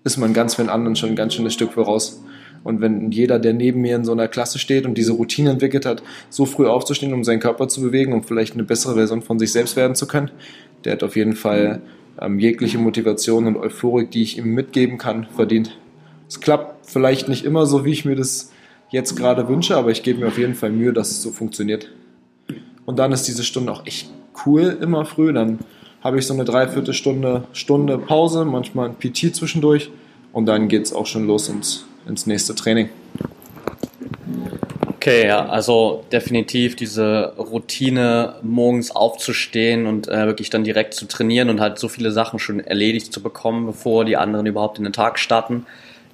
ist 0.05 0.17
man 0.17 0.33
ganz 0.33 0.55
für 0.55 0.63
den 0.63 0.71
anderen 0.71 0.97
schon 0.97 1.11
ein 1.11 1.17
ganz 1.17 1.35
schönes 1.35 1.53
Stück 1.53 1.73
voraus. 1.73 2.23
Und 2.63 2.81
wenn 2.81 3.11
jeder, 3.11 3.39
der 3.39 3.55
neben 3.55 3.81
mir 3.81 3.97
in 3.97 4.05
so 4.05 4.13
einer 4.13 4.29
Klasse 4.29 4.59
steht 4.59 4.85
und 4.85 4.99
diese 4.99 5.13
Routine 5.13 5.51
entwickelt 5.51 5.87
hat, 5.87 6.03
so 6.29 6.45
früh 6.45 6.67
aufzustehen, 6.67 7.13
um 7.15 7.25
seinen 7.25 7.41
Körper 7.41 7.69
zu 7.69 7.81
bewegen, 7.81 8.13
um 8.13 8.23
vielleicht 8.23 8.55
eine 8.55 8.65
bessere 8.65 8.95
Version 8.95 9.23
von 9.23 9.39
sich 9.39 9.53
selbst 9.53 9.77
werden 9.77 9.95
zu 9.95 10.07
können, 10.07 10.31
der 10.85 10.93
hat 10.93 11.03
auf 11.03 11.17
jeden 11.17 11.37
Fall 11.37 11.81
ähm, 12.21 12.39
jegliche 12.39 12.79
Motivation 12.79 13.47
und 13.47 13.57
Euphorik, 13.57 14.11
die 14.11 14.23
ich 14.23 14.39
ihm 14.39 14.55
mitgeben 14.55 14.99
kann, 14.99 15.27
verdient. 15.35 15.79
Es 16.29 16.41
klappt 16.41 16.87
vielleicht 16.87 17.29
nicht 17.29 17.45
immer 17.45 17.67
so, 17.67 17.85
wie 17.85 17.93
ich 17.93 18.05
mir 18.05 18.17
das 18.17 18.53
jetzt 18.91 19.17
gerade 19.17 19.49
wünsche, 19.49 19.77
aber 19.77 19.91
ich 19.91 20.03
gebe 20.03 20.21
mir 20.21 20.29
auf 20.29 20.39
jeden 20.39 20.55
Fall 20.55 20.71
Mühe, 20.71 20.93
dass 20.93 21.11
es 21.11 21.23
so 21.23 21.31
funktioniert. 21.31 21.91
Und 22.85 22.99
dann 22.99 23.13
ist 23.13 23.27
diese 23.27 23.45
Stunde 23.45 23.73
auch 23.73 23.87
echt 23.87 24.11
cool, 24.47 24.77
immer 24.81 25.05
früh. 25.05 25.33
Dann 25.33 25.61
habe 26.03 26.19
ich 26.19 26.27
so 26.27 26.35
eine 26.35 26.45
Dreiviertelstunde 26.45 27.45
Stunde 27.53 27.99
Pause, 27.99 28.45
manchmal 28.45 28.89
ein 28.89 28.97
PT 28.97 29.35
zwischendurch 29.35 29.91
und 30.33 30.47
dann 30.47 30.69
geht 30.69 30.85
es 30.85 30.93
auch 30.93 31.07
schon 31.07 31.27
los 31.27 31.49
ins 31.49 31.85
ins 32.11 32.27
nächste 32.27 32.55
Training. 32.55 32.91
Okay, 35.01 35.27
ja, 35.27 35.47
also 35.47 36.05
definitiv 36.13 36.77
diese 36.77 37.33
Routine, 37.39 38.35
morgens 38.43 38.91
aufzustehen 38.91 39.87
und 39.87 40.09
äh, 40.09 40.27
wirklich 40.27 40.51
dann 40.51 40.63
direkt 40.63 40.93
zu 40.93 41.07
trainieren 41.07 41.49
und 41.49 41.59
halt 41.59 41.79
so 41.79 41.89
viele 41.89 42.13
Sachen 42.13 42.39
schon 42.39 42.61
erledigt 42.61 43.11
zu 43.11 43.23
bekommen, 43.23 43.65
bevor 43.65 44.05
die 44.05 44.19
anderen 44.19 44.45
überhaupt 44.45 44.77
in 44.77 44.85
den 44.85 44.93
Tag 44.93 45.19
starten, 45.19 45.65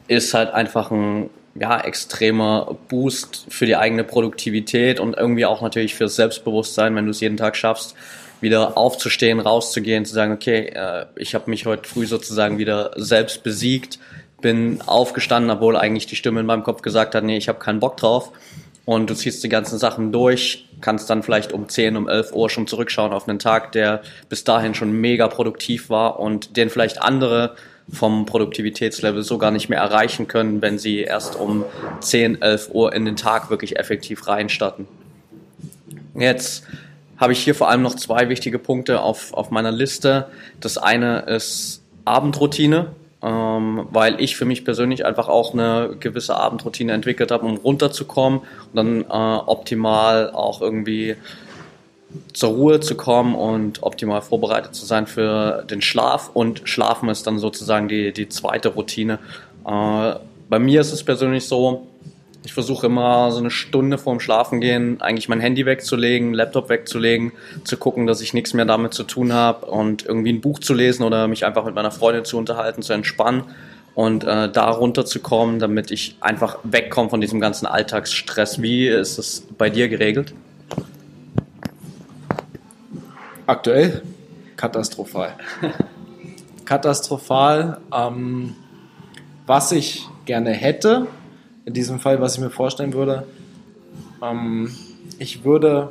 ist 0.06 0.34
halt 0.34 0.50
einfach 0.54 0.92
ein 0.92 1.30
ja, 1.58 1.80
extremer 1.80 2.76
Boost 2.88 3.46
für 3.48 3.66
die 3.66 3.74
eigene 3.74 4.04
Produktivität 4.04 5.00
und 5.00 5.16
irgendwie 5.16 5.46
auch 5.46 5.62
natürlich 5.62 5.96
fürs 5.96 6.14
Selbstbewusstsein, 6.14 6.94
wenn 6.94 7.06
du 7.06 7.10
es 7.10 7.20
jeden 7.20 7.36
Tag 7.36 7.56
schaffst, 7.56 7.96
wieder 8.40 8.76
aufzustehen, 8.76 9.40
rauszugehen, 9.40 10.04
zu 10.04 10.14
sagen, 10.14 10.32
okay, 10.32 10.66
äh, 10.74 11.06
ich 11.16 11.34
habe 11.34 11.50
mich 11.50 11.66
heute 11.66 11.88
früh 11.88 12.06
sozusagen 12.06 12.58
wieder 12.58 12.92
selbst 12.94 13.42
besiegt, 13.42 13.98
bin 14.40 14.80
aufgestanden, 14.82 15.50
obwohl 15.50 15.76
eigentlich 15.76 16.06
die 16.06 16.16
Stimme 16.16 16.40
in 16.40 16.46
meinem 16.46 16.62
Kopf 16.62 16.82
gesagt 16.82 17.14
hat, 17.14 17.24
nee, 17.24 17.36
ich 17.36 17.48
habe 17.48 17.58
keinen 17.58 17.80
Bock 17.80 17.96
drauf. 17.96 18.32
Und 18.84 19.10
du 19.10 19.14
ziehst 19.14 19.42
die 19.42 19.48
ganzen 19.48 19.78
Sachen 19.78 20.12
durch, 20.12 20.68
kannst 20.80 21.10
dann 21.10 21.24
vielleicht 21.24 21.52
um 21.52 21.68
10, 21.68 21.96
um 21.96 22.08
11 22.08 22.32
Uhr 22.32 22.48
schon 22.48 22.68
zurückschauen 22.68 23.12
auf 23.12 23.28
einen 23.28 23.40
Tag, 23.40 23.72
der 23.72 24.02
bis 24.28 24.44
dahin 24.44 24.74
schon 24.74 24.92
mega 24.92 25.26
produktiv 25.26 25.90
war 25.90 26.20
und 26.20 26.56
den 26.56 26.70
vielleicht 26.70 27.02
andere 27.02 27.56
vom 27.92 28.26
Produktivitätslevel 28.26 29.22
so 29.22 29.38
gar 29.38 29.50
nicht 29.50 29.68
mehr 29.68 29.80
erreichen 29.80 30.28
können, 30.28 30.62
wenn 30.62 30.78
sie 30.78 31.00
erst 31.00 31.34
um 31.34 31.64
10, 32.00 32.42
11 32.42 32.70
Uhr 32.72 32.92
in 32.92 33.04
den 33.04 33.16
Tag 33.16 33.50
wirklich 33.50 33.76
effektiv 33.76 34.28
reinstarten. 34.28 34.86
Jetzt 36.14 36.64
habe 37.16 37.32
ich 37.32 37.40
hier 37.40 37.54
vor 37.54 37.68
allem 37.68 37.82
noch 37.82 37.94
zwei 37.94 38.28
wichtige 38.28 38.58
Punkte 38.58 39.00
auf, 39.00 39.34
auf 39.34 39.50
meiner 39.50 39.72
Liste. 39.72 40.28
Das 40.60 40.78
eine 40.78 41.20
ist 41.22 41.82
Abendroutine 42.04 42.90
ähm, 43.22 43.86
weil 43.90 44.20
ich 44.20 44.36
für 44.36 44.44
mich 44.44 44.64
persönlich 44.64 45.06
einfach 45.06 45.28
auch 45.28 45.52
eine 45.52 45.96
gewisse 45.98 46.36
Abendroutine 46.36 46.92
entwickelt 46.92 47.30
habe, 47.30 47.46
um 47.46 47.56
runterzukommen 47.56 48.40
und 48.40 48.74
dann 48.74 49.02
äh, 49.02 49.06
optimal 49.46 50.30
auch 50.30 50.60
irgendwie 50.60 51.16
zur 52.32 52.50
Ruhe 52.50 52.80
zu 52.80 52.94
kommen 52.94 53.34
und 53.34 53.82
optimal 53.82 54.22
vorbereitet 54.22 54.74
zu 54.74 54.86
sein 54.86 55.06
für 55.06 55.64
den 55.68 55.82
Schlaf. 55.82 56.30
Und 56.34 56.62
Schlafen 56.64 57.08
ist 57.08 57.26
dann 57.26 57.38
sozusagen 57.38 57.88
die, 57.88 58.12
die 58.12 58.28
zweite 58.28 58.68
Routine. 58.68 59.18
Äh, 59.66 60.14
bei 60.48 60.58
mir 60.58 60.80
ist 60.80 60.92
es 60.92 61.02
persönlich 61.02 61.46
so, 61.48 61.86
ich 62.46 62.52
versuche 62.52 62.86
immer 62.86 63.32
so 63.32 63.40
eine 63.40 63.50
Stunde 63.50 63.98
vorm 63.98 64.20
Schlafengehen 64.20 65.00
eigentlich 65.00 65.28
mein 65.28 65.40
Handy 65.40 65.66
wegzulegen, 65.66 66.32
Laptop 66.32 66.68
wegzulegen, 66.68 67.32
zu 67.64 67.76
gucken, 67.76 68.06
dass 68.06 68.20
ich 68.20 68.34
nichts 68.34 68.54
mehr 68.54 68.64
damit 68.64 68.94
zu 68.94 69.02
tun 69.02 69.32
habe 69.32 69.66
und 69.66 70.06
irgendwie 70.06 70.32
ein 70.32 70.40
Buch 70.40 70.60
zu 70.60 70.72
lesen 70.72 71.02
oder 71.02 71.26
mich 71.26 71.44
einfach 71.44 71.64
mit 71.64 71.74
meiner 71.74 71.90
Freundin 71.90 72.24
zu 72.24 72.38
unterhalten, 72.38 72.82
zu 72.82 72.92
entspannen 72.92 73.42
und 73.96 74.22
äh, 74.22 74.48
da 74.48 74.70
runterzukommen, 74.70 75.58
damit 75.58 75.90
ich 75.90 76.18
einfach 76.20 76.58
wegkomme 76.62 77.10
von 77.10 77.20
diesem 77.20 77.40
ganzen 77.40 77.66
Alltagsstress. 77.66 78.62
Wie 78.62 78.86
ist 78.86 79.18
es 79.18 79.44
bei 79.58 79.68
dir 79.68 79.88
geregelt? 79.88 80.32
Aktuell 83.48 84.02
katastrophal. 84.56 85.34
katastrophal. 86.64 87.78
Ähm, 87.92 88.54
was 89.46 89.72
ich 89.72 90.06
gerne 90.26 90.52
hätte, 90.52 91.08
in 91.66 91.74
diesem 91.74 92.00
Fall, 92.00 92.20
was 92.20 92.36
ich 92.36 92.40
mir 92.40 92.50
vorstellen 92.50 92.94
würde, 92.94 93.26
ähm, 94.22 94.70
ich 95.18 95.44
würde 95.44 95.90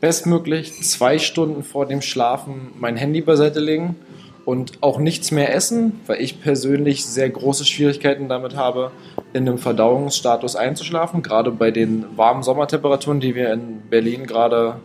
bestmöglich 0.00 0.82
zwei 0.82 1.18
Stunden 1.18 1.62
vor 1.62 1.86
dem 1.86 2.02
Schlafen 2.02 2.72
mein 2.78 2.96
Handy 2.96 3.20
beiseite 3.20 3.60
legen 3.60 3.96
und 4.44 4.82
auch 4.82 4.98
nichts 4.98 5.30
mehr 5.30 5.54
essen, 5.54 6.00
weil 6.06 6.20
ich 6.20 6.42
persönlich 6.42 7.06
sehr 7.06 7.30
große 7.30 7.64
Schwierigkeiten 7.64 8.28
damit 8.28 8.56
habe, 8.56 8.90
in 9.32 9.48
einem 9.48 9.58
Verdauungsstatus 9.58 10.56
einzuschlafen, 10.56 11.22
gerade 11.22 11.52
bei 11.52 11.70
den 11.70 12.04
warmen 12.16 12.42
Sommertemperaturen, 12.42 13.20
die 13.20 13.36
wir 13.36 13.52
in 13.52 13.80
Berlin 13.88 14.26
gerade 14.26 14.76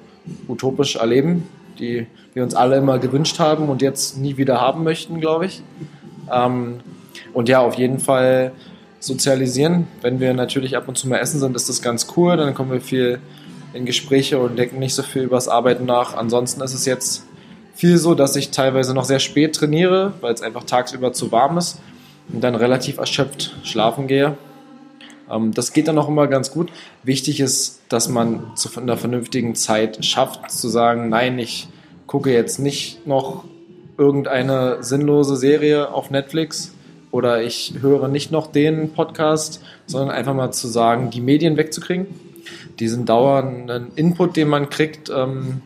utopisch 0.48 0.96
erleben. 0.96 1.48
die 1.79 2.08
wir 2.34 2.41
uns 2.41 2.56
alle 2.56 2.77
immer 2.77 2.98
gewünscht 2.98 3.38
haben 3.38 3.70
und 3.70 3.84
jetzt 3.84 4.17
nie 4.17 4.38
wieder 4.38 4.60
haben 4.60 4.84
möchten, 4.84 5.20
glaube 5.20 5.46
ich. 5.46 5.62
Ähm, 6.32 6.79
und 7.34 7.50
ja, 7.50 7.60
auf 7.60 7.75
jeden 7.75 8.00
Fall 8.00 8.51
sozialisieren. 9.08 9.88
Wenn 10.02 10.20
wir 10.20 10.34
natürlich 10.34 10.78
ab 10.78 10.88
und 10.88 10.98
zu 10.98 11.08
mal 11.08 11.18
essen 11.18 11.40
sind, 11.40 11.56
ist 11.56 11.70
das 11.70 11.82
ganz 11.82 12.08
cool. 12.16 12.38
Dann 12.38 12.54
kommen 12.54 12.72
wir 12.72 12.82
viel 12.82 13.20
in 13.74 13.86
Gespräche 13.86 14.40
und 14.40 14.58
denken 14.58 14.80
nicht 14.80 14.94
so 14.94 15.04
viel 15.04 15.24
über 15.24 15.38
das 15.38 15.48
Arbeiten 15.48 15.86
nach. 15.86 16.16
Ansonsten 16.16 16.62
ist 16.62 16.74
es 16.74 16.86
jetzt 16.86 17.26
viel 17.74 17.98
so, 17.98 18.16
dass 18.16 18.36
ich 18.36 18.52
teilweise 18.52 18.94
noch 18.94 19.06
sehr 19.06 19.20
spät 19.20 19.56
trainiere, 19.56 20.14
weil 20.22 20.34
es 20.34 20.42
einfach 20.42 20.64
tagsüber 20.64 21.14
zu 21.14 21.32
warm 21.32 21.58
ist 21.58 21.80
und 22.32 22.42
dann 22.42 22.56
relativ 22.56 22.98
erschöpft 22.98 23.56
schlafen 23.64 24.08
gehe. 24.08 24.38
Ähm, 25.30 25.54
das 25.54 25.74
geht 25.74 25.88
dann 25.88 25.98
auch 25.98 26.08
immer 26.08 26.28
ganz 26.28 26.52
gut. 26.52 26.72
Wichtig 27.04 27.40
ist, 27.40 27.82
dass 27.90 28.10
man 28.10 28.56
zu 28.56 28.70
einer 28.80 28.98
vernünftigen 28.98 29.56
Zeit 29.56 30.04
schafft, 30.06 30.52
zu 30.52 30.68
sagen, 30.70 31.10
nein, 31.10 31.40
ich 31.40 31.68
gucke 32.08 32.32
jetzt 32.32 32.60
nicht 32.60 33.06
noch 33.06 33.44
irgendeine 33.98 34.78
sinnlose 34.82 35.36
Serie 35.36 35.92
auf 35.92 36.10
Netflix 36.10 36.74
oder 37.17 37.41
ich 37.41 37.74
höre 37.81 38.07
nicht 38.09 38.31
noch 38.31 38.45
den 38.45 38.93
Podcast, 38.93 39.59
sondern 39.88 40.12
einfach 40.15 40.36
mal 40.36 40.51
zu 40.51 40.67
sagen, 40.67 41.09
die 41.09 41.19
Medien 41.19 41.57
wegzukriegen, 41.57 42.05
diesen 42.79 43.07
dauernden 43.07 43.88
Input, 43.95 44.38
den 44.38 44.47
man 44.47 44.69
kriegt, 44.69 45.09
ähm, 45.09 45.63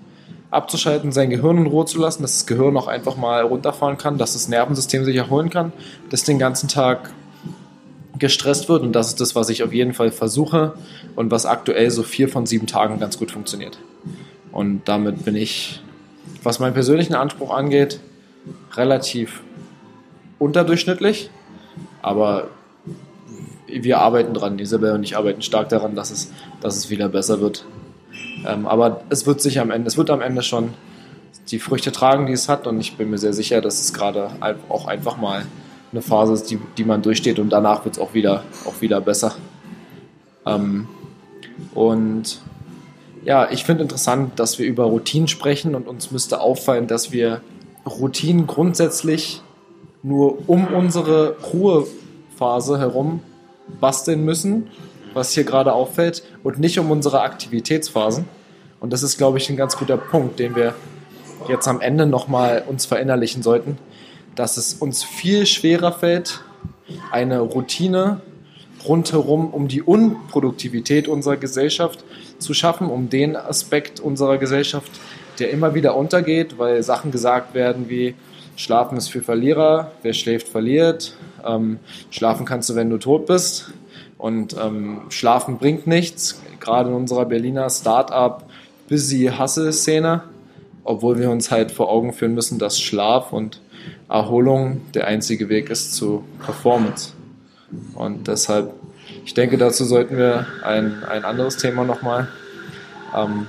abzuschalten, 0.50 1.12
sein 1.12 1.30
Gehirn 1.30 1.58
in 1.58 1.68
Ruhe 1.68 1.86
zu 1.86 2.00
lassen, 2.00 2.22
dass 2.22 2.38
das 2.38 2.46
Gehirn 2.48 2.78
auch 2.78 2.88
einfach 2.88 3.18
mal 3.18 3.42
runterfahren 3.44 3.98
kann, 3.98 4.18
dass 4.18 4.32
das 4.32 4.48
Nervensystem 4.48 5.04
sich 5.04 5.18
erholen 5.18 5.50
kann, 5.50 5.74
das 6.10 6.24
den 6.24 6.40
ganzen 6.40 6.70
Tag 6.70 7.12
gestresst 8.18 8.70
wird. 8.70 8.82
Und 8.82 8.94
das 8.94 9.10
ist 9.10 9.20
das, 9.20 9.36
was 9.36 9.50
ich 9.50 9.62
auf 9.62 9.74
jeden 9.74 9.94
Fall 9.94 10.12
versuche 10.12 10.76
und 11.18 11.32
was 11.32 11.46
aktuell 11.46 11.92
so 11.92 12.04
vier 12.04 12.30
von 12.30 12.46
sieben 12.46 12.66
Tagen 12.66 12.98
ganz 12.98 13.18
gut 13.18 13.32
funktioniert. 13.32 13.78
Und 14.54 14.84
damit 14.86 15.26
bin 15.26 15.36
ich, 15.36 15.82
was 16.44 16.60
meinen 16.60 16.74
persönlichen 16.74 17.16
Anspruch 17.16 17.54
angeht, 17.54 18.00
relativ 18.74 19.42
unterdurchschnittlich, 20.40 21.30
aber 22.02 22.50
wir 23.68 24.00
arbeiten 24.00 24.34
dran. 24.34 24.60
Isabel 24.60 24.94
und 24.94 25.04
ich 25.04 25.16
arbeiten 25.18 25.42
stark 25.42 25.70
daran, 25.70 25.96
dass 25.96 26.12
es, 26.12 26.32
dass 26.60 26.76
es 26.76 26.90
wieder 26.90 27.10
besser 27.10 27.42
wird. 27.42 27.66
Ähm, 28.46 28.68
aber 28.68 29.02
es 29.10 29.26
wird 29.26 29.42
sich 29.42 29.60
am 29.60 29.72
Ende, 29.72 29.88
es 29.88 29.98
wird 29.98 30.10
am 30.10 30.22
Ende 30.22 30.42
schon 30.42 30.74
die 31.50 31.60
Früchte 31.60 31.92
tragen, 31.92 32.26
die 32.26 32.34
es 32.34 32.50
hat. 32.50 32.68
Und 32.68 32.80
ich 32.80 32.98
bin 32.98 33.10
mir 33.10 33.18
sehr 33.18 33.34
sicher, 33.34 33.62
dass 33.62 33.80
es 33.80 33.94
gerade 33.94 34.32
auch 34.70 34.88
einfach 34.88 35.18
mal 35.18 35.46
eine 35.92 36.02
Phase 36.02 36.34
ist, 36.34 36.50
die, 36.50 36.60
die 36.78 36.86
man 36.86 37.02
durchsteht 37.02 37.38
und 37.40 37.50
danach 37.50 37.84
wird 37.84 37.96
es 37.96 38.02
auch 38.02 38.14
wieder, 38.14 38.44
auch 38.66 38.80
wieder 38.82 39.02
besser. 39.02 39.36
Ähm, 40.46 40.88
und 41.74 42.40
ja, 43.24 43.52
ich 43.52 43.66
finde 43.66 43.84
interessant, 43.84 44.40
dass 44.40 44.58
wir 44.58 44.66
über 44.66 44.86
Routinen 44.86 45.28
sprechen 45.28 45.76
und 45.76 45.88
uns 45.88 46.12
müsste 46.12 46.40
auffallen, 46.40 46.88
dass 46.88 47.12
wir 47.12 47.42
Routinen 47.86 48.48
grundsätzlich 48.48 49.42
nur 50.04 50.50
um 50.50 50.68
unsere 50.68 51.38
Ruhephase 51.54 52.80
herum 52.80 53.22
basteln 53.80 54.26
müssen 54.26 54.68
was 55.14 55.34
hier 55.34 55.44
gerade 55.44 55.74
auffällt, 55.74 56.24
und 56.44 56.60
nicht 56.60 56.80
um 56.80 56.92
unsere 56.92 57.22
Aktivitätsphasen. 57.22 58.26
Und 58.80 58.94
das 58.94 59.04
ist, 59.04 59.18
glaube 59.18 59.38
ich, 59.38 59.50
ein 59.50 59.58
ganz 59.58 59.78
guter 59.78 59.98
Punkt, 59.98 60.40
den 60.40 60.56
wir 60.56 60.74
jetzt 61.48 61.68
am 61.68 61.82
Ende 61.82 62.06
nochmal 62.06 62.64
uns 62.68 62.86
verinnerlichen 62.86 63.44
sollten, 63.44 63.78
dass 64.36 64.58
es 64.58 64.74
uns 64.74 65.04
viel 65.04 65.46
schwerer 65.46 65.92
fällt, 65.92 66.42
eine 67.12 67.40
Routine 67.40 68.22
rundherum 68.88 69.54
um 69.54 69.68
die 69.68 69.84
Unproduktivität 69.84 71.08
unserer 71.08 71.38
Gesellschaft 71.38 72.04
zu 72.40 72.54
schaffen, 72.54 72.90
um 72.90 73.10
den 73.10 73.36
Aspekt 73.36 74.00
unserer 74.00 74.40
Gesellschaft, 74.40 74.92
der 75.38 75.52
immer 75.52 75.76
wieder 75.76 75.96
untergeht, 75.96 76.58
weil 76.58 76.82
Sachen 76.82 77.12
gesagt 77.12 77.54
werden 77.54 77.90
wie 77.90 78.16
Schlafen 78.62 78.96
ist 78.96 79.08
für 79.08 79.24
Verlierer, 79.24 79.92
wer 80.04 80.14
schläft, 80.14 80.48
verliert, 80.48 81.16
ähm, 81.44 81.80
schlafen 82.12 82.46
kannst 82.46 82.70
du, 82.70 82.76
wenn 82.76 82.92
du 82.92 82.98
tot 82.98 83.26
bist. 83.26 83.72
Und 84.20 84.56
ähm, 84.56 85.02
Schlafen 85.10 85.58
bringt 85.58 85.88
nichts, 85.88 86.40
gerade 86.60 86.90
in 86.90 86.96
unserer 86.96 87.26
Berliner 87.26 87.72
Start-up 87.72 88.48
busy 88.88 89.32
Hustle-Szene, 89.36 90.22
obwohl 90.84 91.18
wir 91.18 91.32
uns 91.32 91.50
halt 91.50 91.72
vor 91.72 91.90
Augen 91.90 92.14
führen 92.14 92.36
müssen, 92.36 92.60
dass 92.60 92.80
Schlaf 92.80 93.34
und 93.34 93.60
Erholung 94.08 94.82
der 94.94 95.08
einzige 95.08 95.50
Weg 95.50 95.72
ist 95.72 95.96
zu 95.96 96.24
Performance. 96.46 97.14
Und 97.96 98.28
deshalb, 98.28 98.74
ich 99.26 99.34
denke, 99.34 99.58
dazu 99.58 99.86
sollten 99.86 100.18
wir 100.18 100.46
ein, 100.64 101.04
ein 101.04 101.26
anderes 101.26 101.58
Thema 101.58 101.84
nochmal 101.84 102.28
ähm, 103.18 103.48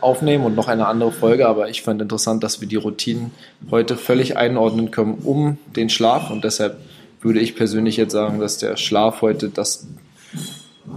aufnehmen 0.00 0.44
und 0.44 0.54
noch 0.54 0.68
eine 0.68 0.86
andere 0.86 1.12
Folge, 1.12 1.48
aber 1.48 1.68
ich 1.68 1.82
fand 1.82 2.00
interessant, 2.02 2.42
dass 2.42 2.60
wir 2.60 2.68
die 2.68 2.76
Routinen 2.76 3.32
heute 3.70 3.96
völlig 3.96 4.36
einordnen 4.36 4.90
können 4.90 5.18
um 5.24 5.58
den 5.76 5.90
Schlaf 5.90 6.30
und 6.30 6.44
deshalb 6.44 6.78
würde 7.20 7.40
ich 7.40 7.56
persönlich 7.56 7.96
jetzt 7.96 8.12
sagen, 8.12 8.40
dass 8.40 8.58
der 8.58 8.76
Schlaf 8.76 9.22
heute 9.22 9.50
das, 9.50 9.86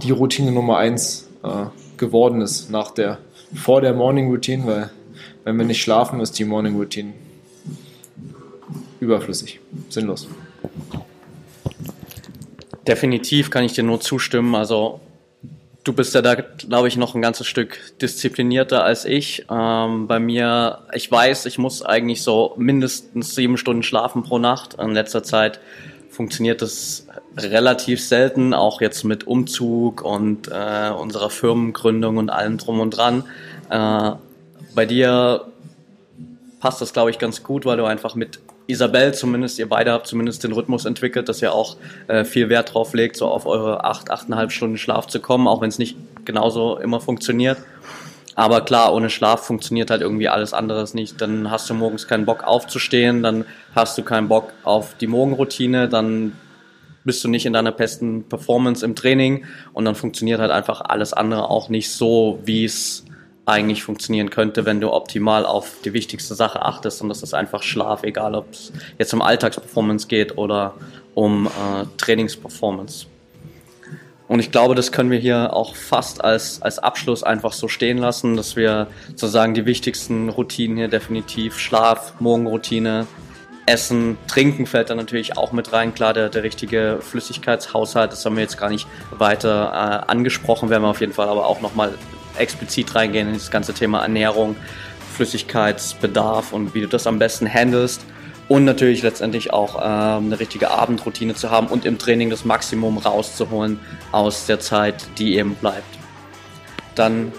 die 0.02 0.10
Routine 0.10 0.52
Nummer 0.52 0.78
eins 0.78 1.28
äh, 1.42 1.66
geworden 1.96 2.40
ist 2.40 2.70
nach 2.70 2.90
der, 2.90 3.18
vor 3.54 3.80
der 3.80 3.92
Morning 3.94 4.28
Routine, 4.28 4.66
weil 4.66 4.90
wenn 5.44 5.56
wir 5.58 5.64
nicht 5.64 5.82
schlafen, 5.82 6.20
ist 6.20 6.38
die 6.38 6.44
Morning 6.44 6.76
Routine 6.76 7.12
überflüssig, 9.00 9.60
sinnlos. 9.90 10.26
Definitiv 12.86 13.50
kann 13.50 13.64
ich 13.64 13.72
dir 13.72 13.84
nur 13.84 14.00
zustimmen. 14.00 14.54
Also 14.54 15.00
du 15.84 15.92
bist 15.92 16.14
ja 16.14 16.22
da, 16.22 16.34
glaube 16.34 16.88
ich, 16.88 16.96
noch 16.96 17.14
ein 17.14 17.22
ganzes 17.22 17.46
Stück 17.46 17.78
disziplinierter 18.00 18.82
als 18.82 19.04
ich. 19.04 19.46
Ähm, 19.50 20.08
bei 20.08 20.18
mir, 20.18 20.80
ich 20.92 21.10
weiß, 21.10 21.46
ich 21.46 21.58
muss 21.58 21.82
eigentlich 21.82 22.22
so 22.22 22.54
mindestens 22.56 23.34
sieben 23.34 23.58
Stunden 23.58 23.82
schlafen 23.82 24.22
pro 24.22 24.38
Nacht. 24.38 24.74
In 24.74 24.92
letzter 24.92 25.22
Zeit 25.22 25.60
funktioniert 26.08 26.62
das 26.62 27.06
relativ 27.36 28.00
selten, 28.02 28.54
auch 28.54 28.80
jetzt 28.80 29.04
mit 29.04 29.26
Umzug 29.26 30.02
und 30.02 30.48
äh, 30.48 30.90
unserer 30.90 31.30
Firmengründung 31.30 32.16
und 32.16 32.30
allem 32.30 32.56
drum 32.56 32.80
und 32.80 32.90
dran. 32.90 33.24
Äh, 33.68 34.12
bei 34.74 34.86
dir 34.86 35.46
passt 36.60 36.80
das, 36.80 36.92
glaube 36.94 37.10
ich, 37.10 37.18
ganz 37.18 37.42
gut, 37.42 37.66
weil 37.66 37.76
du 37.76 37.84
einfach 37.84 38.14
mit 38.14 38.43
Isabel 38.66 39.12
zumindest, 39.12 39.58
ihr 39.58 39.68
beide 39.68 39.92
habt 39.92 40.06
zumindest 40.06 40.42
den 40.44 40.52
Rhythmus 40.52 40.84
entwickelt, 40.84 41.28
dass 41.28 41.42
ihr 41.42 41.52
auch 41.52 41.76
äh, 42.08 42.24
viel 42.24 42.48
Wert 42.48 42.72
drauf 42.72 42.94
legt, 42.94 43.16
so 43.16 43.26
auf 43.26 43.46
eure 43.46 43.84
acht, 43.84 44.10
achteinhalb 44.10 44.52
Stunden 44.52 44.78
Schlaf 44.78 45.06
zu 45.06 45.20
kommen, 45.20 45.46
auch 45.46 45.60
wenn 45.60 45.68
es 45.68 45.78
nicht 45.78 45.96
genauso 46.24 46.78
immer 46.78 47.00
funktioniert. 47.00 47.58
Aber 48.36 48.62
klar, 48.62 48.92
ohne 48.92 49.10
Schlaf 49.10 49.44
funktioniert 49.46 49.90
halt 49.90 50.00
irgendwie 50.00 50.28
alles 50.28 50.54
anderes 50.54 50.94
nicht. 50.94 51.20
Dann 51.20 51.50
hast 51.50 51.70
du 51.70 51.74
morgens 51.74 52.08
keinen 52.08 52.24
Bock 52.24 52.42
aufzustehen, 52.44 53.22
dann 53.22 53.44
hast 53.74 53.96
du 53.96 54.02
keinen 54.02 54.28
Bock 54.28 54.52
auf 54.64 54.96
die 54.96 55.06
Morgenroutine, 55.06 55.88
dann 55.88 56.32
bist 57.04 57.22
du 57.22 57.28
nicht 57.28 57.46
in 57.46 57.52
deiner 57.52 57.70
besten 57.70 58.24
Performance 58.24 58.84
im 58.84 58.96
Training 58.96 59.44
und 59.72 59.84
dann 59.84 59.94
funktioniert 59.94 60.40
halt 60.40 60.50
einfach 60.50 60.80
alles 60.80 61.12
andere 61.12 61.50
auch 61.50 61.68
nicht 61.68 61.90
so, 61.90 62.40
wie 62.44 62.64
es 62.64 63.04
eigentlich 63.46 63.82
funktionieren 63.82 64.30
könnte, 64.30 64.64
wenn 64.64 64.80
du 64.80 64.92
optimal 64.92 65.44
auf 65.44 65.76
die 65.84 65.92
wichtigste 65.92 66.34
Sache 66.34 66.62
achtest 66.62 67.02
und 67.02 67.08
das 67.08 67.22
ist 67.22 67.34
einfach 67.34 67.62
Schlaf, 67.62 68.02
egal 68.02 68.34
ob 68.34 68.52
es 68.52 68.72
jetzt 68.98 69.12
um 69.12 69.20
Alltagsperformance 69.20 70.08
geht 70.08 70.38
oder 70.38 70.74
um 71.14 71.46
äh, 71.46 71.84
Trainingsperformance. 71.98 73.06
Und 74.26 74.40
ich 74.40 74.50
glaube, 74.50 74.74
das 74.74 74.90
können 74.90 75.10
wir 75.10 75.18
hier 75.18 75.52
auch 75.52 75.76
fast 75.76 76.24
als, 76.24 76.62
als 76.62 76.78
Abschluss 76.78 77.22
einfach 77.22 77.52
so 77.52 77.68
stehen 77.68 77.98
lassen, 77.98 78.36
dass 78.36 78.56
wir 78.56 78.86
sozusagen 79.10 79.52
die 79.52 79.66
wichtigsten 79.66 80.30
Routinen 80.30 80.78
hier 80.78 80.88
definitiv 80.88 81.58
Schlaf, 81.58 82.14
Morgenroutine, 82.20 83.06
Essen, 83.66 84.18
Trinken 84.26 84.66
fällt 84.66 84.90
da 84.90 84.94
natürlich 84.94 85.36
auch 85.36 85.52
mit 85.52 85.72
rein. 85.72 85.94
Klar, 85.94 86.14
der, 86.14 86.30
der 86.30 86.42
richtige 86.42 86.98
Flüssigkeitshaushalt, 87.00 88.12
das 88.12 88.24
haben 88.24 88.36
wir 88.36 88.42
jetzt 88.42 88.58
gar 88.58 88.70
nicht 88.70 88.86
weiter 89.10 90.04
äh, 90.06 90.10
angesprochen, 90.10 90.70
werden 90.70 90.82
wir 90.82 90.88
auf 90.88 91.00
jeden 91.00 91.12
Fall 91.12 91.28
aber 91.28 91.46
auch 91.46 91.60
nochmal 91.60 91.92
explizit 92.38 92.94
reingehen 92.94 93.28
in 93.28 93.34
das 93.34 93.50
ganze 93.50 93.74
Thema 93.74 94.02
Ernährung, 94.02 94.56
Flüssigkeitsbedarf 95.14 96.52
und 96.52 96.74
wie 96.74 96.80
du 96.80 96.88
das 96.88 97.06
am 97.06 97.18
besten 97.18 97.46
handelst 97.46 98.04
und 98.48 98.64
natürlich 98.64 99.02
letztendlich 99.02 99.52
auch 99.52 99.76
ähm, 99.76 100.26
eine 100.26 100.38
richtige 100.38 100.70
Abendroutine 100.70 101.34
zu 101.34 101.50
haben 101.50 101.68
und 101.68 101.84
im 101.84 101.98
Training 101.98 102.30
das 102.30 102.44
Maximum 102.44 102.98
rauszuholen 102.98 103.80
aus 104.12 104.46
der 104.46 104.60
Zeit, 104.60 105.06
die 105.18 105.36
eben 105.36 105.54
bleibt. 105.54 105.98
Dann 106.94 107.32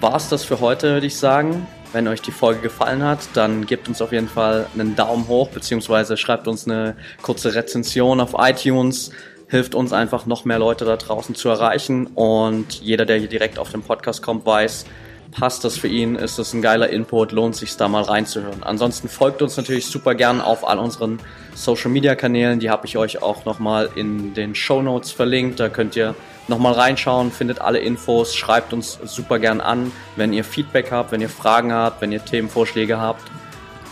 war 0.00 0.16
es 0.16 0.28
das 0.28 0.44
für 0.44 0.60
heute, 0.60 0.94
würde 0.94 1.06
ich 1.06 1.16
sagen. 1.16 1.66
Wenn 1.92 2.08
euch 2.08 2.22
die 2.22 2.32
Folge 2.32 2.60
gefallen 2.60 3.02
hat, 3.02 3.18
dann 3.34 3.66
gebt 3.66 3.86
uns 3.86 4.00
auf 4.00 4.12
jeden 4.12 4.28
Fall 4.28 4.66
einen 4.72 4.96
Daumen 4.96 5.28
hoch, 5.28 5.50
beziehungsweise 5.50 6.16
schreibt 6.16 6.48
uns 6.48 6.66
eine 6.66 6.96
kurze 7.20 7.54
Rezension 7.54 8.20
auf 8.20 8.34
iTunes. 8.38 9.10
Hilft 9.52 9.74
uns 9.74 9.92
einfach 9.92 10.24
noch 10.24 10.46
mehr 10.46 10.58
Leute 10.58 10.86
da 10.86 10.96
draußen 10.96 11.34
zu 11.34 11.50
erreichen. 11.50 12.06
Und 12.06 12.80
jeder, 12.80 13.04
der 13.04 13.18
hier 13.18 13.28
direkt 13.28 13.58
auf 13.58 13.70
den 13.70 13.82
Podcast 13.82 14.22
kommt, 14.22 14.46
weiß, 14.46 14.86
passt 15.30 15.62
das 15.64 15.76
für 15.76 15.88
ihn, 15.88 16.14
ist 16.14 16.38
das 16.38 16.54
ein 16.54 16.62
geiler 16.62 16.88
Input, 16.88 17.32
lohnt 17.32 17.54
sich 17.54 17.76
da 17.76 17.86
mal 17.86 18.02
reinzuhören. 18.02 18.62
Ansonsten 18.62 19.10
folgt 19.10 19.42
uns 19.42 19.58
natürlich 19.58 19.84
super 19.86 20.14
gern 20.14 20.40
auf 20.40 20.66
all 20.66 20.78
unseren 20.78 21.20
Social 21.54 21.90
Media 21.90 22.14
Kanälen, 22.14 22.60
die 22.60 22.70
habe 22.70 22.86
ich 22.86 22.96
euch 22.96 23.20
auch 23.20 23.44
nochmal 23.44 23.90
in 23.94 24.32
den 24.32 24.54
Show 24.54 24.80
Notes 24.80 25.12
verlinkt, 25.12 25.60
da 25.60 25.68
könnt 25.68 25.96
ihr 25.96 26.14
nochmal 26.48 26.72
reinschauen, 26.72 27.30
findet 27.30 27.60
alle 27.60 27.78
Infos, 27.78 28.34
schreibt 28.34 28.72
uns 28.72 28.98
super 29.04 29.38
gern 29.38 29.60
an, 29.60 29.92
wenn 30.16 30.32
ihr 30.32 30.44
Feedback 30.44 30.90
habt, 30.90 31.12
wenn 31.12 31.20
ihr 31.20 31.28
Fragen 31.28 31.72
habt, 31.72 32.00
wenn 32.00 32.10
ihr 32.10 32.24
Themenvorschläge 32.24 32.98
habt. 32.98 33.30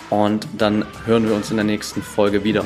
Und 0.08 0.48
dann 0.56 0.86
hören 1.04 1.28
wir 1.28 1.34
uns 1.34 1.50
in 1.50 1.56
der 1.58 1.64
nächsten 1.64 2.02
Folge 2.02 2.44
wieder. 2.44 2.64